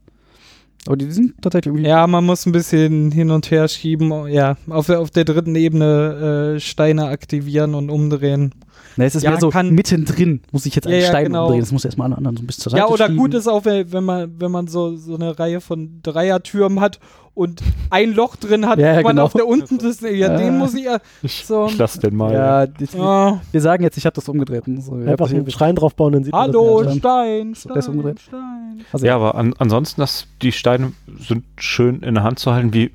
[0.86, 1.88] Aber die sind tatsächlich irgendwie.
[1.88, 4.28] Ja, man muss ein bisschen hin und her schieben.
[4.28, 8.54] Ja, auf der, auf der dritten Ebene äh, Steine aktivieren und umdrehen.
[8.98, 11.26] Ne, es ist Ja, mehr so kann- mittendrin, muss ich jetzt einen Ja, ja, Stein
[11.26, 11.46] genau.
[11.46, 11.62] umdrehen.
[11.62, 13.18] Das muss erstmal alle anderen so ein bisschen zur Ja, Seite oder schieben.
[13.18, 17.00] gut ist auch, wenn wenn man, wenn man so, so eine Reihe von Dreiertürmen hat
[17.36, 19.26] und ein Loch drin hat, Ja, ja, wo man genau.
[19.26, 20.38] auf der unten das, ja, Ja.
[20.38, 21.66] den muss ich ja so.
[21.66, 22.32] Ich lass den mal.
[22.32, 23.42] Ja, die, Ja.
[23.52, 24.64] wir sagen jetzt, ich habe das umgedreht.
[24.82, 26.98] So, ja, Einfach einen Schrein draufbauen, dann sieht Hallo, man das.
[26.98, 28.20] Stein, ist Stein, umgedreht.
[28.20, 28.82] Stein.
[28.92, 30.92] also, Ja, aber an, ansonsten, das, die Steine
[31.28, 32.92] sind schön in der Hand zu halten, wie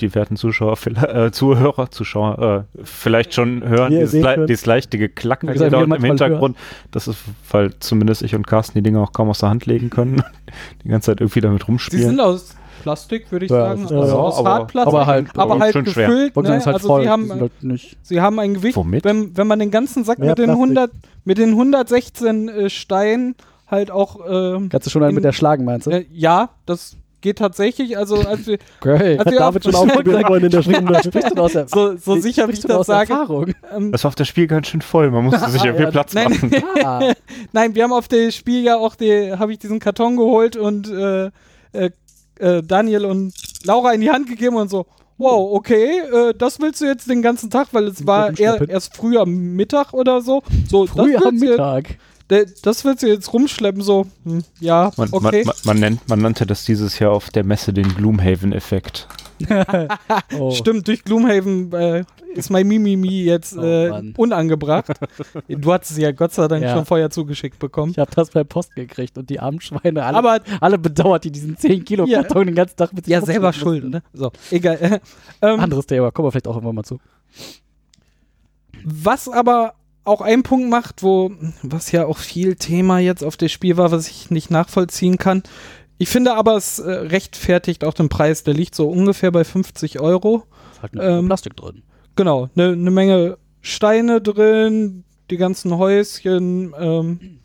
[0.00, 4.98] die werten Zuschauer, vielleicht- äh, Zuhörer, Zuschauer äh, vielleicht schon hören, dieses, le dieses leichte
[4.98, 6.56] Geklacker Wie gesagt, da im Hintergrund.
[6.90, 7.18] Das ist,
[7.50, 10.22] weil zumindest ich und Carsten die Dinge auch kaum aus der Hand legen können.
[10.84, 12.06] Die ganze Zeit irgendwie damit Sie rumspielen.
[12.08, 13.82] sind aus Plastik, würde ich Ja, sagen.
[13.82, 14.94] also ja, aus aber- Hartplastik.
[14.94, 16.08] aber halt- aber halt schön schwer.
[16.08, 16.36] gefüllt.
[16.36, 16.56] Ne?
[16.56, 17.02] ist halt Also voll.
[17.02, 17.96] sie haben, sind halt nicht.
[18.02, 18.76] sie haben ein Gewicht.
[18.76, 19.04] Womit?
[19.04, 20.62] Wenn, wenn man den ganzen Sack Mehr mit den, Plastik.
[20.62, 20.90] 100,
[21.24, 23.34] mit den 116 äh, Steinen
[23.66, 24.20] halt auch.
[24.28, 25.90] ähm, Kannst du schon einen in- mit der schlagen, meinst du?
[25.90, 27.96] äh, ja, das geht tatsächlich.
[27.98, 29.18] Also, als wir, Okay.
[29.18, 31.00] als wir David schon ausprobieren wollen in der Stunde.
[31.04, 33.12] Sprichst du aus der, so, so sicher wie ich das aus sage.
[33.12, 33.52] Erfahrung?
[33.74, 35.10] Ähm, Das war auf das Spiel ganz schön voll.
[35.10, 36.30] Man musste sich Ah, irgendwie ja, Platz nein.
[36.30, 36.52] machen.
[36.84, 37.12] Ah,
[37.52, 40.88] Nein, wir haben auf dem Spiel ja auch die, habe ich diesen Karton geholt und
[40.90, 41.26] äh,
[41.72, 41.90] äh,
[42.38, 44.86] äh, Daniel und Laura in die Hand gegeben und so.
[45.20, 48.96] Wow, okay, äh, das willst du jetzt den ganzen Tag, weil es war eher, erst
[48.96, 50.42] früh am Mittag oder so.
[50.70, 51.96] So, früh das am Mittag.
[52.30, 55.44] De- Das willst du jetzt rumschleppen, so, hm, ja, Man, okay.
[55.44, 59.08] man, man, man, nennt, man nannte das dieses Jahr auf der Messe den Gloomhaven-Effekt.
[60.36, 60.50] Oh.
[60.50, 62.04] Stimmt, durch Gloomhaven äh,
[62.34, 64.14] ist mein Mimimi jetzt Oh, äh, Mann.
[64.16, 64.88] unangebracht.
[65.48, 66.74] du hattest sie ja Gott sei Dank Ja.
[66.74, 67.92] schon vorher zugeschickt bekommen.
[67.92, 71.30] Ich habe das per Post gekriegt und die armen Schweine, alle, Aber alle bedauert, die
[71.30, 72.22] diesen 10 Kilo Ja.
[72.22, 74.02] Karton den ganzen Tag mit sich ja, selber schuld, ne?
[74.12, 75.00] So, egal.
[75.42, 76.98] ähm, Anderes Thema, kommen wir vielleicht auch irgendwann mal zu.
[78.84, 79.74] Was aber
[80.08, 81.30] auch ein Punkt macht, wo,
[81.62, 85.42] was ja auch viel Thema jetzt auf das Spiel war, was ich nicht nachvollziehen kann.
[85.98, 88.44] Ich finde aber, es äh, rechtfertigt auch den Preis.
[88.44, 90.44] Der liegt so ungefähr bei 50 Euro.
[90.72, 91.82] Ist halt ein Ähm, Plastik drin.
[92.16, 97.37] Genau, eine ne Menge Steine drin, die ganzen Häuschen, ähm,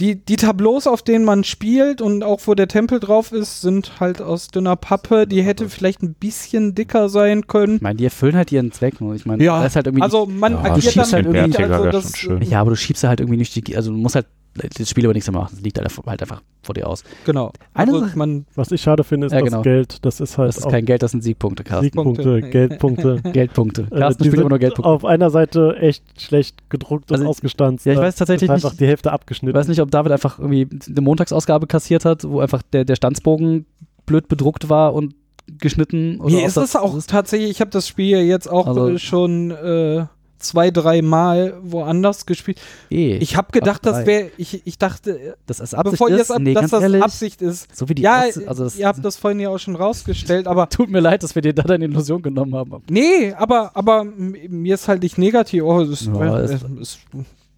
[0.00, 3.98] die, die Tableaus, auf denen man spielt und auch wo der Tempel drauf ist, sind
[4.00, 5.26] halt aus dünner Pappe.
[5.26, 7.76] Die hätte vielleicht ein bisschen dicker sein können.
[7.76, 9.00] Ich meine, die erfüllen halt ihren Zweck.
[9.00, 9.14] nur.
[9.14, 11.90] Ich meine, Ja, da ist halt irgendwie Also man Ja, agiert dann halt irgendwie- wär
[11.90, 12.42] das, schon schön.
[12.50, 14.26] Ja, aber du schiebst halt irgendwie nicht die, also du musst halt
[14.58, 15.50] das Spiel aber nichts mehr machen.
[15.54, 17.02] Das liegt halt halt einfach vor dir aus.
[17.24, 17.52] Genau.
[17.74, 19.62] Eine Also Sache- man, Was ich schade finde, ist Ja, das genau.
[19.62, 20.04] Geld.
[20.04, 21.84] Das ist halt Das ist auch kein Geld, das sind Siegpunkte, Carsten.
[21.84, 22.50] Siegpunkte, Punkte.
[22.50, 23.20] Geldpunkte.
[23.32, 23.82] Geldpunkte.
[23.90, 24.90] Äh, Carsten die spielt immer nur Geldpunkte.
[24.90, 27.86] auf einer Seite echt schlecht gedruckt Also, und ausgestanzt.
[27.86, 29.56] ja, ich weiß tatsächlich ist einfach nicht- die Hälfte Ich abgeschnitten.
[29.56, 33.66] weiß nicht, ob David einfach irgendwie eine Montagsausgabe kassiert hat, wo einfach der, der Stanzbogen
[34.06, 35.14] blöd bedruckt war und
[35.58, 36.20] geschnitten.
[36.20, 37.08] Oder mir ist es auch ist.
[37.10, 40.04] tatsächlich, ich habe das Spiel ja jetzt auch Also- äh, schon äh,
[40.38, 42.60] zwei, drei Mal woanders gespielt.
[42.90, 46.16] Eh, Ich habe gedacht, Ach, das wäre, ich, ich dachte, das ist Absicht bevor ihr
[46.16, 47.74] ist, es ab, nee, dass das ehrlich, Absicht ist.
[47.76, 50.46] so wie die Ja, Absicht, also das, ihr habt das vorhin ja auch schon rausgestellt,
[50.46, 52.82] aber tut mir leid, dass wir dir da deine Illusion genommen haben.
[52.90, 55.62] nee, aber, aber mir ist halt nicht negativ.
[55.62, 56.98] Oh, es, Ja, äh, es- es,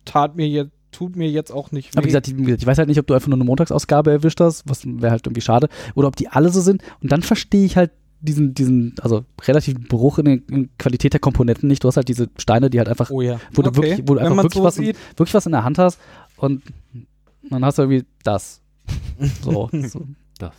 [0.04, 1.98] tat mir jetzt, tut mir jetzt auch nicht weh.
[1.98, 3.44] Aber wie gesagt, ich, wie gesagt, ich weiß halt nicht, ob du einfach nur eine
[3.44, 6.82] Montagsausgabe erwischt hast, was wäre halt irgendwie schade, oder ob die alle so sind.
[7.00, 11.20] Und dann verstehe ich halt diesen, diesen, also relativen Bruch in der in Qualität der
[11.20, 11.82] Komponenten nicht.
[11.84, 13.40] Du hast halt diese Steine, die halt einfach, oh ja.
[13.52, 13.76] wo du Okay.
[13.82, 15.98] wirklich, wo du einfach wirklich, so was, in- wirklich was in der Hand hast
[16.36, 16.62] und
[17.48, 18.60] dann hast du irgendwie das.
[19.42, 19.68] So.
[19.72, 20.06] so.
[20.38, 20.52] Das.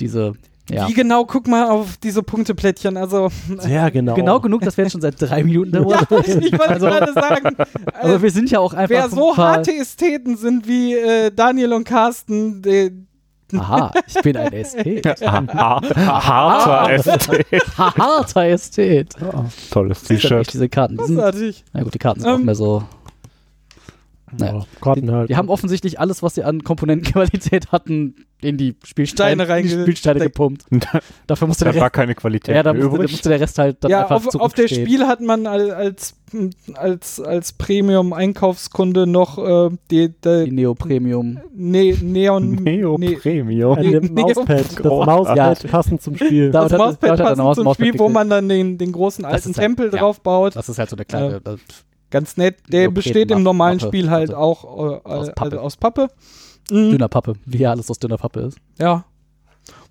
[0.00, 0.34] Diese,
[0.70, 0.86] ja.
[0.88, 2.96] Wie genau, guck mal auf diese Punkteplättchen.
[2.96, 4.14] Also, Sehr genau.
[4.14, 7.12] Genau genug, dass wir jetzt schon seit drei Minuten darüber ja, ich wollte Also- gerade
[7.12, 7.56] sagen,
[7.94, 11.84] Also wir sind ja auch einfach wer so harte Ästheten sind wie äh, Daniel und
[11.84, 12.92] Carsten, die,
[13.56, 15.06] Aha, ich bin ein Ästhet.
[15.26, 17.46] Harter Ästhet.
[17.78, 19.14] Harter Ästhet.
[19.70, 20.52] Tolles T-Shirt.
[20.52, 20.98] diese Karten.
[20.98, 22.82] Die sind, na gut, die Karten sind auch Ähm, mehr so.
[24.36, 24.52] Naja.
[24.58, 25.30] Ja, Karten halt.
[25.30, 29.82] Die haben offensichtlich alles, was sie an Komponentenqualität hatten, in die Spielsteine, Steine in die
[29.82, 30.64] Spielsteine gepumpt.
[31.26, 33.78] Dafür musste da der war Rest, keine Qualität ja, da musste, musste der Rest halt
[33.82, 34.68] dann Ja, einfach auf, auf der.
[34.68, 36.14] Spiel hat man al- als,
[36.74, 41.38] als, als Premium-Einkaufskunde noch äh, die, Die die Neo Premium.
[41.54, 42.50] ne Neon.
[42.62, 43.76] Neo ne- Premium.
[43.80, 44.48] Nee, Mauspad.
[44.78, 44.84] Das.
[44.84, 45.68] Mauspad Ja.
[45.70, 46.50] passend zum Spiel.
[46.50, 49.46] Da- das hat- Mauspad passend zum Mauspad Spiel, wo man dann den, den großen alten
[49.46, 49.98] halt- Tempel ja.
[49.98, 50.54] drauf baut.
[50.54, 51.40] Das ist halt so eine kleine.
[51.40, 51.58] das-
[52.10, 52.56] Ganz nett.
[52.68, 53.88] Der Neopren- besteht im normalen Mappe.
[53.88, 54.40] Spiel halt Mappe.
[54.40, 55.50] auch äh, Aus Pappe.
[55.50, 55.60] Pappe.
[55.60, 56.08] Aus Pappe.
[56.70, 56.90] Mhm.
[56.92, 58.58] Dünner Pappe, wie ja alles aus dünner Pappe ist.
[58.78, 59.04] Ja.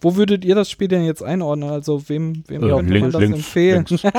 [0.01, 1.69] Wo würdet ihr das Spiel denn jetzt einordnen?
[1.69, 3.85] Also wem, wem Äh, könnte man das links, empfehlen?
[3.89, 4.03] links.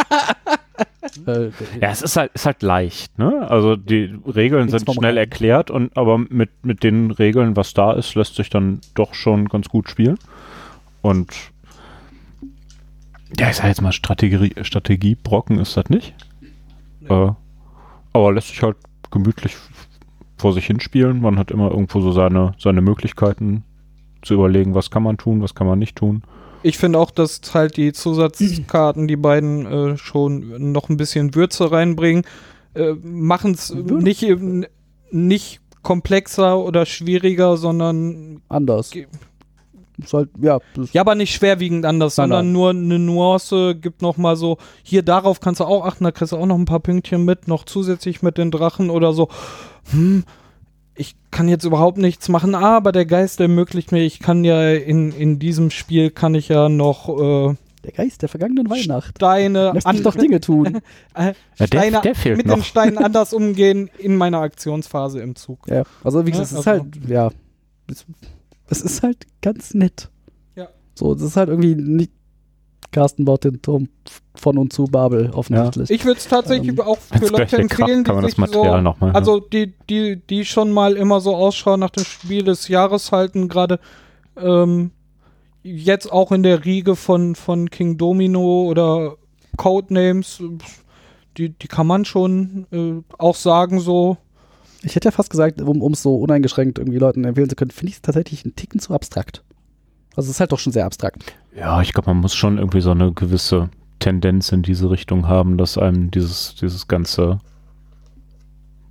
[1.26, 3.50] Äh, Ja, es ist halt, ist halt leicht, ne?
[3.50, 5.16] Also die Regeln sind schnell Rein.
[5.16, 9.48] erklärt und aber mit, mit den Regeln, was da ist, lässt sich dann doch schon
[9.48, 10.18] ganz gut spielen.
[11.02, 11.32] Und
[13.38, 16.14] ja, ich sag jetzt mal, Strategie, Strategiebrocken ist das nicht.
[17.08, 17.30] Äh,
[18.18, 18.76] aber lässt sich halt
[19.10, 19.56] gemütlich
[20.36, 21.20] vor sich hinspielen.
[21.20, 23.64] Man hat immer irgendwo so seine, seine Möglichkeiten
[24.22, 26.22] zu überlegen, was kann man tun, was kann man nicht tun.
[26.62, 31.70] Ich finde auch, dass halt die Zusatzkarten, die beiden äh, schon noch ein bisschen Würze
[31.70, 32.24] reinbringen,
[32.74, 34.66] äh, machen es nicht, eben-
[35.10, 38.90] nicht komplexer oder schwieriger, sondern anders.
[40.12, 40.58] Halt, ja,
[40.92, 42.52] ja, aber nicht schwerwiegend anders, Nein, sondern nein.
[42.52, 46.32] nur eine Nuance, gibt noch mal so, hier darauf kannst du auch achten, da kriegst
[46.32, 49.28] du auch noch ein paar Pünktchen mit, noch zusätzlich mit den Drachen oder so.
[49.90, 50.24] Hm,
[50.94, 55.12] ich kann jetzt überhaupt nichts machen, aber der Geist ermöglicht mir, ich kann ja in,
[55.12, 59.16] in diesem Spiel kann ich ja noch äh, der Geist der vergangenen Weihnacht.
[59.16, 60.66] Steine, Lass dich doch Dinge tun.
[61.14, 62.54] äh, Ja, der- Steine der fehlt mit noch.
[62.56, 65.66] den Steinen anders umgehen in meiner Aktionsphase im Zug.
[65.68, 67.30] ja, also wie gesagt, Ja, es ist also- halt, ja,
[68.68, 70.10] es, ist halt ganz nett.
[70.56, 70.68] Ja.
[70.94, 72.12] So, es ist halt irgendwie nicht,
[72.90, 73.88] Carsten baut den Turm
[74.34, 75.90] von und zu Babel offensichtlich.
[75.90, 78.38] Ich würde es tatsächlich Ähm, auch für Leute empfehlen, Kraft kann man die das sich
[78.38, 79.12] Material so, nochmal.
[79.12, 83.48] also die, die, die schon mal immer so Ausschau nach dem Spiel des Jahres halten,
[83.48, 83.78] gerade
[84.36, 84.92] ähm,
[85.62, 89.16] jetzt auch in der Riege von, von King Domino oder
[89.56, 90.42] Codenames,
[91.36, 94.16] die, die kann man schon äh, auch sagen, so,
[94.82, 97.90] Ich hätte ja fast gesagt, um es so uneingeschränkt irgendwie Leuten empfehlen zu können, finde
[97.90, 99.42] ich es tatsächlich einen Ticken zu abstrakt.
[100.14, 101.22] Also es ist halt doch schon sehr abstrakt.
[101.56, 105.58] Ja, ich glaube, man muss schon irgendwie so eine gewisse Tendenz in diese Richtung haben,
[105.58, 107.40] dass einem dieses, dieses ganze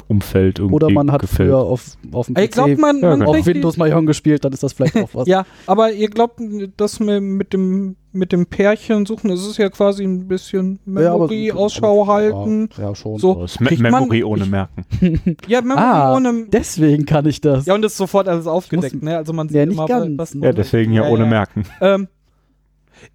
[0.08, 1.50] Umfeld irgendwie Oder man hat gefällt.
[1.50, 3.32] früher auf, auf dem ich glaube, man, Ja, man genau.
[3.32, 5.28] auf Windows Mahjong gespielt, dann ist das vielleicht auch was.
[5.28, 6.40] Ja, aber ihr glaubt,
[6.78, 11.14] dass mit, mit dem mit dem Pärchen suchen, das ist ja quasi ein bisschen Ja,
[11.14, 12.70] aber- Memory, Ausschau halten.
[12.78, 13.18] Ja, ja schon.
[13.20, 14.86] So, Me Memory ohne ich- Merken.
[15.48, 16.46] Ja, Memory Ah, ohne.
[16.52, 17.66] Deswegen kann ich das.
[17.66, 19.18] Ja, und das ist sofort alles aufgedeckt, muss- ne?
[19.18, 20.34] Also man Ja, sieht nicht immer, ganz, was.
[20.34, 21.30] Ja, deswegen ja, Ja, ohne ja.
[21.30, 21.64] Merken.
[21.82, 22.08] Ähm,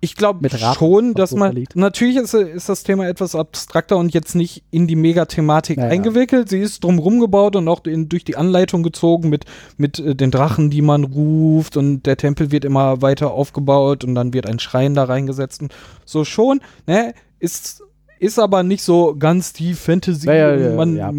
[0.00, 1.64] ich glaube schon, dass man.
[1.74, 5.90] Natürlich ist, ist das Thema etwas abstrakter und jetzt nicht in die Megathematik Ja, ja.
[5.90, 6.48] eingewickelt.
[6.48, 9.44] Sie ist drumrum gebaut und auch in, durch die Anleitung gezogen mit,
[9.76, 14.14] mit äh, den Drachen, die man ruft und der Tempel wird immer weiter aufgebaut und
[14.14, 15.74] dann wird ein Schrein da reingesetzt und
[16.04, 16.60] so schon.
[16.86, 17.14] Ne?
[17.38, 17.82] Ist,
[18.18, 20.26] ist aber nicht so ganz die Fantasy.
[20.26, 21.12] Ja, ja, ja, man, ja.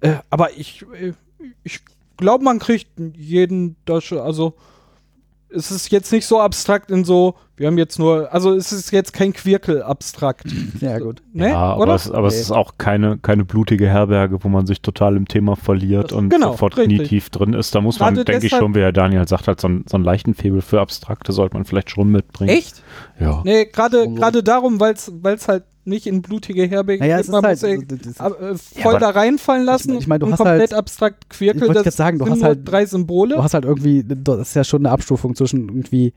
[0.00, 1.12] Äh, aber ich, äh,
[1.62, 1.80] ich
[2.16, 4.54] glaube, man kriegt jeden, das, also
[5.48, 8.90] es ist jetzt nicht so abstrakt in so, wir haben jetzt nur, also es ist
[8.90, 10.44] jetzt kein Quirkel abstrakt.
[10.80, 11.22] Ja, gut.
[11.32, 11.50] Ne?
[11.50, 11.94] ja, aber, Oder?
[11.94, 12.40] es, aber es Nee.
[12.40, 16.52] ist auch keine, keine blutige Herberge, wo man sich total im Thema verliert und Genau,
[16.52, 16.98] sofort richtig.
[16.98, 17.74] knietief drin ist.
[17.74, 19.96] Da muss man, Gerade denke ich schon, wie Herr Daniel sagt, halt so, einen- so
[19.96, 22.50] einen leichten Febel für Abstrakte sollte man vielleicht schon mitbringen.
[22.50, 22.82] Echt?
[23.20, 23.40] Ja.
[23.44, 27.32] Nee, gerade gerade darum, weil es halt nicht in blutige Herberge Naja, geht, es ist
[27.32, 27.60] man halt.
[27.62, 30.26] muss ja, das- das- ab- äh, Ja, voll aber- da reinfallen lassen ich mein, du
[30.26, 32.60] und hast komplett halt- abstrakt Ich Quirkel, wollte das gerade sagen, du sind hast halt-
[32.64, 33.36] drei Symbole.
[33.36, 36.14] Du hast halt irgendwie, das ist ja schon eine Abstufung zwischen irgendwie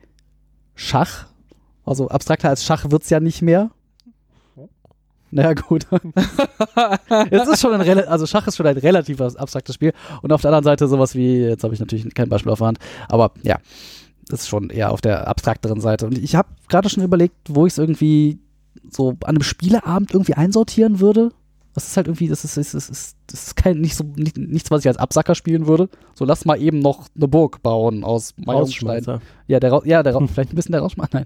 [0.78, 1.26] Schach.
[1.86, 3.72] Also abstrakter als Schach wird's ja nicht mehr.
[5.32, 5.86] Naja, gut.
[7.32, 9.92] es ist schon ein also Schach ist schon ein relativ abstraktes Spiel.
[10.22, 12.68] Und auf der anderen Seite sowas wie, jetzt habe ich natürlich kein Beispiel auf der
[12.68, 13.58] Hand, aber ja,
[14.30, 16.06] das ist schon eher auf der abstrakteren Seite.
[16.06, 18.40] Und ich habe gerade schon überlegt, wo ich es irgendwie
[18.90, 21.32] so an einem Spieleabend irgendwie einsortieren würde.
[21.74, 24.04] Das ist halt irgendwie, das ist, das ist, das ist, das ist kein, nicht so,
[24.16, 25.90] nicht, nichts, was ich als Absacker spielen würde.
[26.14, 29.04] So, lass mal eben noch eine Burg bauen aus Meilenstein.
[29.48, 31.26] Ja, der, ja, der, vielleicht ein bisschen der Rauschmann, nein.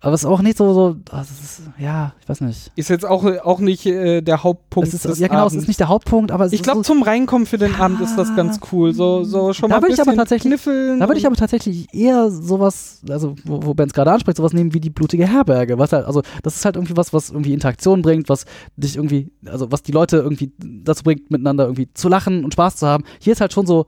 [0.00, 2.70] Aber es ist auch nicht so, so, das ist, ja, ich weiß nicht.
[2.76, 5.62] Ist jetzt auch, auch nicht äh, der Hauptpunkt Es ist, des ja, genau, es Abends.
[5.64, 8.16] ist nicht der Hauptpunkt, aber es ich glaube, so, zum Reinkommen für den Abend ist
[8.16, 8.92] das ganz cool.
[8.94, 11.00] So, so schon Da mal würde ein ich aber bisschen tatsächlich- kniffeln.
[11.00, 14.52] Da würde ich aber tatsächlich eher sowas, also wo, wo Ben es gerade anspricht, sowas
[14.52, 15.78] nehmen wie die blutige Herberge.
[15.78, 18.44] Was halt, also das ist halt irgendwie was, was irgendwie Interaktion bringt, was
[18.76, 22.76] dich irgendwie, also was die Leute irgendwie dazu bringt, miteinander irgendwie zu lachen und Spaß
[22.76, 23.04] zu haben.
[23.20, 23.86] Hier ist halt schon so,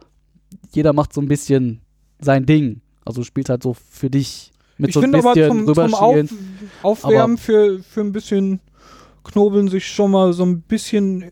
[0.72, 1.80] jeder macht so ein bisschen
[2.20, 2.80] sein Ding.
[3.04, 5.74] Also du spielst halt so für dich mit ich so ein finde aber bisschen zum,
[5.74, 6.16] zum Auf.
[6.82, 8.60] Aufwärmen für, für ein bisschen
[9.22, 11.30] Knobeln sich schon mal so ein bisschen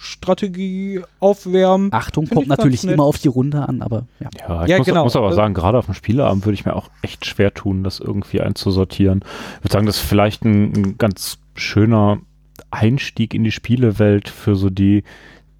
[0.00, 1.92] Strategie aufwärmen.
[1.92, 2.94] Achtung, Find kommt natürlich nett.
[2.94, 4.28] immer auf die Runde an, aber ja.
[4.38, 5.04] Ja, ich Ja, muss, genau.
[5.04, 7.82] muss aber Äh, sagen, gerade auf dem Spieleabend würde ich mir auch echt schwer tun,
[7.82, 9.20] das irgendwie einzusortieren.
[9.58, 12.20] Ich würde sagen, das ist vielleicht ein, ein ganz schöner
[12.70, 15.04] Einstieg in die Spielewelt für so die,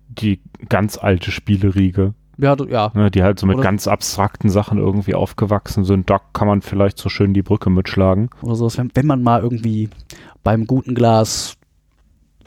[0.08, 2.90] die ganz alte Spieleriege, Ja, du, ja.
[2.94, 6.08] ne, die halt so mit Oder- ganz abstrakten Sachen irgendwie aufgewachsen sind.
[6.10, 8.30] Da kann man vielleicht so schön die Brücke mitschlagen.
[8.42, 9.88] Oder so, wenn, wenn man mal irgendwie
[10.44, 11.54] beim guten Glas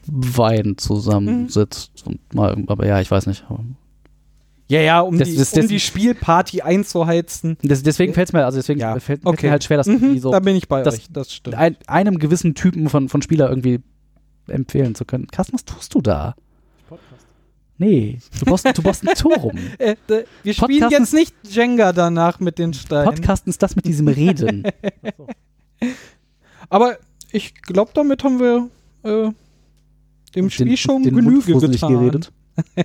[0.07, 3.45] Wein zusammensitzt und mal, aber ja, ich weiß nicht.
[4.67, 7.57] Ja, ja, um, Das- die, das- um das- die Spielparty einzuheizen.
[7.61, 9.47] Das, deswegen fällt es mir, also deswegen Ja, fällt okay.
[9.47, 11.55] mir halt schwer, das Mhm, irgendwie so da bin ich bei das- euch, das stimmt.
[11.57, 13.81] ein, einem gewissen Typen von, von Spieler irgendwie
[14.47, 15.27] empfehlen zu können.
[15.27, 16.35] Carsten, was tust du da?
[17.77, 19.57] Nee, du brauchst, du brauchst ein Torum.
[19.79, 23.05] Äh, d- wir spielen Podcasten- jetzt nicht Jenga danach mit den Steinen.
[23.05, 24.63] Podcasten ist das mit diesem Reden.
[26.69, 26.97] Aber
[27.31, 28.69] ich glaube, damit haben wir
[29.03, 29.31] äh,
[30.35, 31.93] dem Spiel Den- schon den Genüge getan.
[31.93, 32.31] geredet.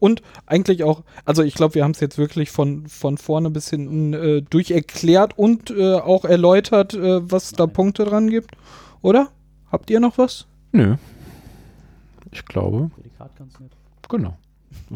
[0.00, 3.68] Und eigentlich auch, also ich glaube, wir haben es jetzt wirklich von, von vorne bis
[3.68, 8.52] hinten äh, durcherklärt und äh, auch erläutert, äh, was da Punkte dran gibt.
[9.02, 9.30] Oder?
[9.70, 10.46] Habt ihr noch was?
[10.74, 10.96] Nö.
[12.32, 12.90] Ich glaube,
[14.08, 14.36] genau.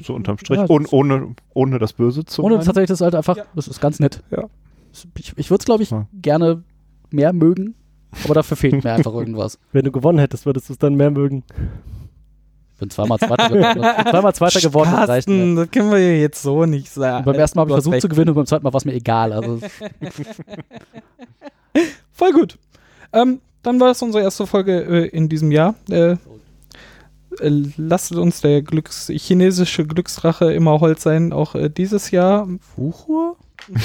[0.02, 2.64] So unterm Strich, Ja, ohne, ohne, ohne das Böse zu Ohne meinen.
[2.66, 3.44] tatsächlich das halt einfach, Ja.
[3.54, 4.22] das ist ganz nett.
[4.30, 4.44] Ja.
[5.16, 6.08] Ich, ich würde es, glaube ich, Ja.
[6.20, 6.64] gerne
[7.10, 7.76] mehr mögen,
[8.24, 9.58] aber dafür fehlt mir einfach irgendwas.
[9.72, 11.44] Wenn du gewonnen hättest, würdest du es dann mehr mögen.
[12.72, 13.82] Ich bin zweimal Zweiter geworden.
[14.10, 15.34] zweimal Zweiter geworden, das reicht mir.
[15.36, 17.18] Carsten, das können wir ja jetzt so nicht sagen.
[17.18, 18.84] Und beim ersten Mal habe ich versucht zu gewinnen und beim zweiten Mal war es
[18.84, 19.32] mir egal.
[19.32, 19.60] Also,
[22.12, 22.58] Voll gut.
[23.12, 25.74] Ähm, dann war das unsere erste Folge äh, in diesem Jahr.
[25.90, 26.16] Äh, äh,
[27.76, 32.48] lasst uns der Glücks chinesische Glücksdrache immer Holz sein, auch äh, dieses Jahr.
[32.74, 33.36] Fuchur?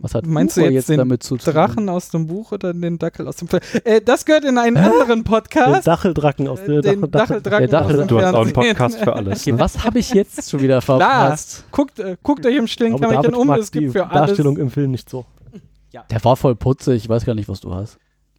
[0.00, 1.52] Was hat Meinst du Fuchur jetzt den damit zu tun?
[1.52, 3.60] Drachen aus dem Buch oder den Dackel aus dem Film?
[3.82, 5.88] Äh, das gehört in einen anderen Den Podcast.
[5.88, 8.52] Dacheldrachen aus Äh, der den Dachel- Dacheldrachen Der aus Dachel- dem Du hast auch einen.
[8.52, 9.40] Podcast für alles.
[9.40, 9.58] Okay, Ne?
[9.58, 11.64] was habe ich jetzt schon wieder verpasst?
[11.72, 14.70] guckt, äh, guckt euch im stillen David um, es gibt die für alles Darstellung im
[14.70, 15.26] Film nicht so.
[16.12, 17.02] Der war voll putzig.
[17.02, 17.98] Ich weiß gar nicht, was du hast.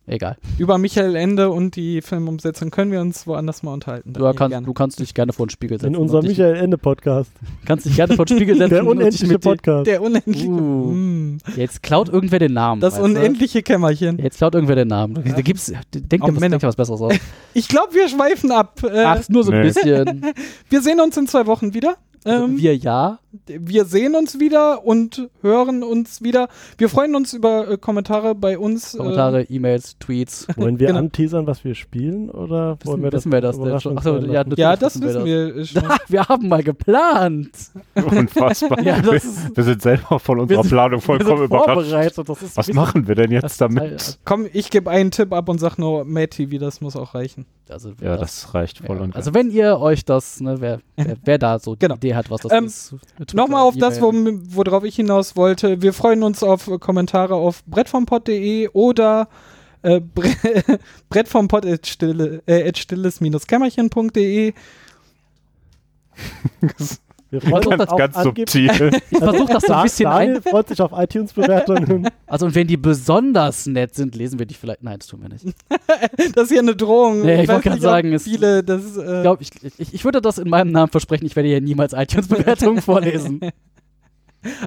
[0.10, 0.38] Egal.
[0.58, 4.14] über Michael Ende und die Filmumsetzung können wir uns woanders mal unterhalten.
[4.14, 5.94] Du kannst, du kannst dich gerne vor den Spiegel setzen.
[5.94, 7.32] In unserem Michael Ende Podcast.
[7.66, 8.70] kannst dich gerne vor den Spiegel setzen.
[8.72, 9.88] Der unendliche Podcast.
[9.88, 10.48] Der unendliche.
[10.48, 10.92] Uh.
[10.92, 11.38] Mm.
[11.56, 12.82] Jetzt klaut irgendwer den Namen.
[12.82, 13.06] Das weißt du?
[13.06, 14.18] unendliche Kämmerchen.
[14.18, 15.14] Jetzt klaut irgendwer den Namen.
[15.14, 17.14] Da gibt's, denk dir was, was Besseres aus.
[17.54, 18.82] Ich glaube, wir schweifen ab.
[18.84, 19.68] Äh, Ach, nur so ein Nee.
[19.68, 20.26] bisschen.
[20.70, 21.98] Wir sehen uns in zwei Wochen wieder.
[22.26, 22.74] Ähm, wir,
[23.48, 23.86] Wir ja.
[23.86, 26.50] sehen uns wieder und hören uns wieder.
[26.78, 28.98] Wir freuen uns über äh, Kommentare bei uns.
[28.98, 30.48] Kommentare, E-Mails, Tweets.
[30.58, 31.00] Wollen wir Genau.
[31.00, 32.30] anteasern, was wir spielen?
[32.30, 33.98] Oder wollen Wissen, wir das, wissen wir das denn schon?
[33.98, 35.84] Achso, ja, Äh, ja, das wissen wir äh, schon.
[36.08, 37.50] wir haben mal geplant.
[37.96, 38.80] Unfassbar.
[38.84, 42.18] Ja, das ist, wir sind selber von unserer Wir sind- Planung wir vollkommen überrascht.
[42.18, 43.84] Das Was machen wir denn das jetzt ist damit?
[44.00, 47.14] total- Komm, ich gebe einen Tipp ab und sag nur Mad TV, das muss auch
[47.16, 47.46] reichen.
[47.70, 49.04] Also, Ja, das reicht voll ja.
[49.04, 51.96] und Also wenn ihr euch das, ne, wer, wer, wer da so Genau.
[51.98, 52.96] die Idee hat, was das Ähm, ist.
[53.34, 55.82] Nochmal auf das, wo, worauf ich hinaus wollte.
[55.82, 59.30] Wir freuen uns auf Kommentare auf brettvompod.de oder
[59.82, 60.30] äh, bre
[61.10, 64.54] brettvompod at stille, äh, at stilles-kämmerchen.de.
[67.32, 68.92] Wir freuen uns ganz, ganz subtil.
[69.12, 70.42] Ich versuche das so ein bisschen Daniel ein.
[70.44, 72.08] freut sich auf iTunes-Bewertungen.
[72.28, 74.84] Also und wenn die besonders nett sind, lesen wir die vielleicht.
[74.84, 75.46] Nein, das tun wir nicht.
[75.46, 77.22] Ich, Das ist hier eine Drohung.
[77.24, 79.50] Nee, ich wollte gerade sagen, es- viele, das, äh, glaub, ich,
[79.80, 83.40] ich, ich würde das in meinem Namen versprechen, ich werde hier niemals iTunes-Bewertungen vorlesen.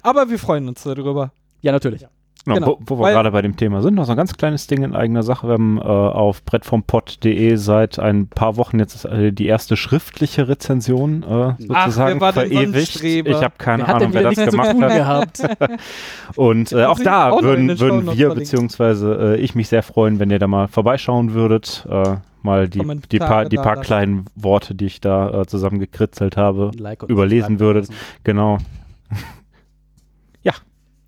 [0.03, 1.33] aber wir freuen uns darüber.
[1.63, 2.05] Ja, natürlich.
[2.45, 4.67] Genau, Genau, wo, wo wir gerade bei dem Thema sind, noch so ein ganz kleines
[4.67, 5.47] Ding in eigener Sache.
[5.47, 11.23] Wir haben äh, auf brettvompod.de seit ein paar Wochen jetzt äh, die erste schriftliche Rezension
[11.23, 13.03] äh, sozusagen ein verewigt.
[13.03, 15.59] Ich habe keine Wer Ahnung, wer das gemacht hat.
[16.37, 18.35] Und äh, auch da auch würden, den würden wir, verlinkt.
[18.37, 21.87] beziehungsweise äh, ich mich sehr freuen, wenn ihr da mal vorbeischauen würdet.
[21.89, 22.83] Äh, mal die,
[23.13, 27.89] die, paar, die paar kleinen Worte, die ich da zusammengekritzelt habe, Like Überlesen würdet.
[28.25, 28.59] genau.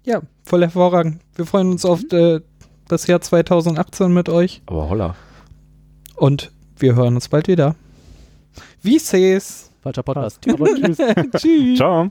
[0.04, 1.20] Ja, voll hervorragend.
[1.34, 2.40] Wir freuen uns auf äh,
[2.88, 5.14] das Jahr 2018 mit euch Aber holla.
[6.16, 7.74] und wir hören uns bald wieder.
[8.82, 9.70] Wie sees?
[9.82, 10.46] Falscher Podcast.
[10.52, 10.98] Aber tschüss.
[11.36, 11.78] Tschüss.
[11.78, 12.10] Ciao.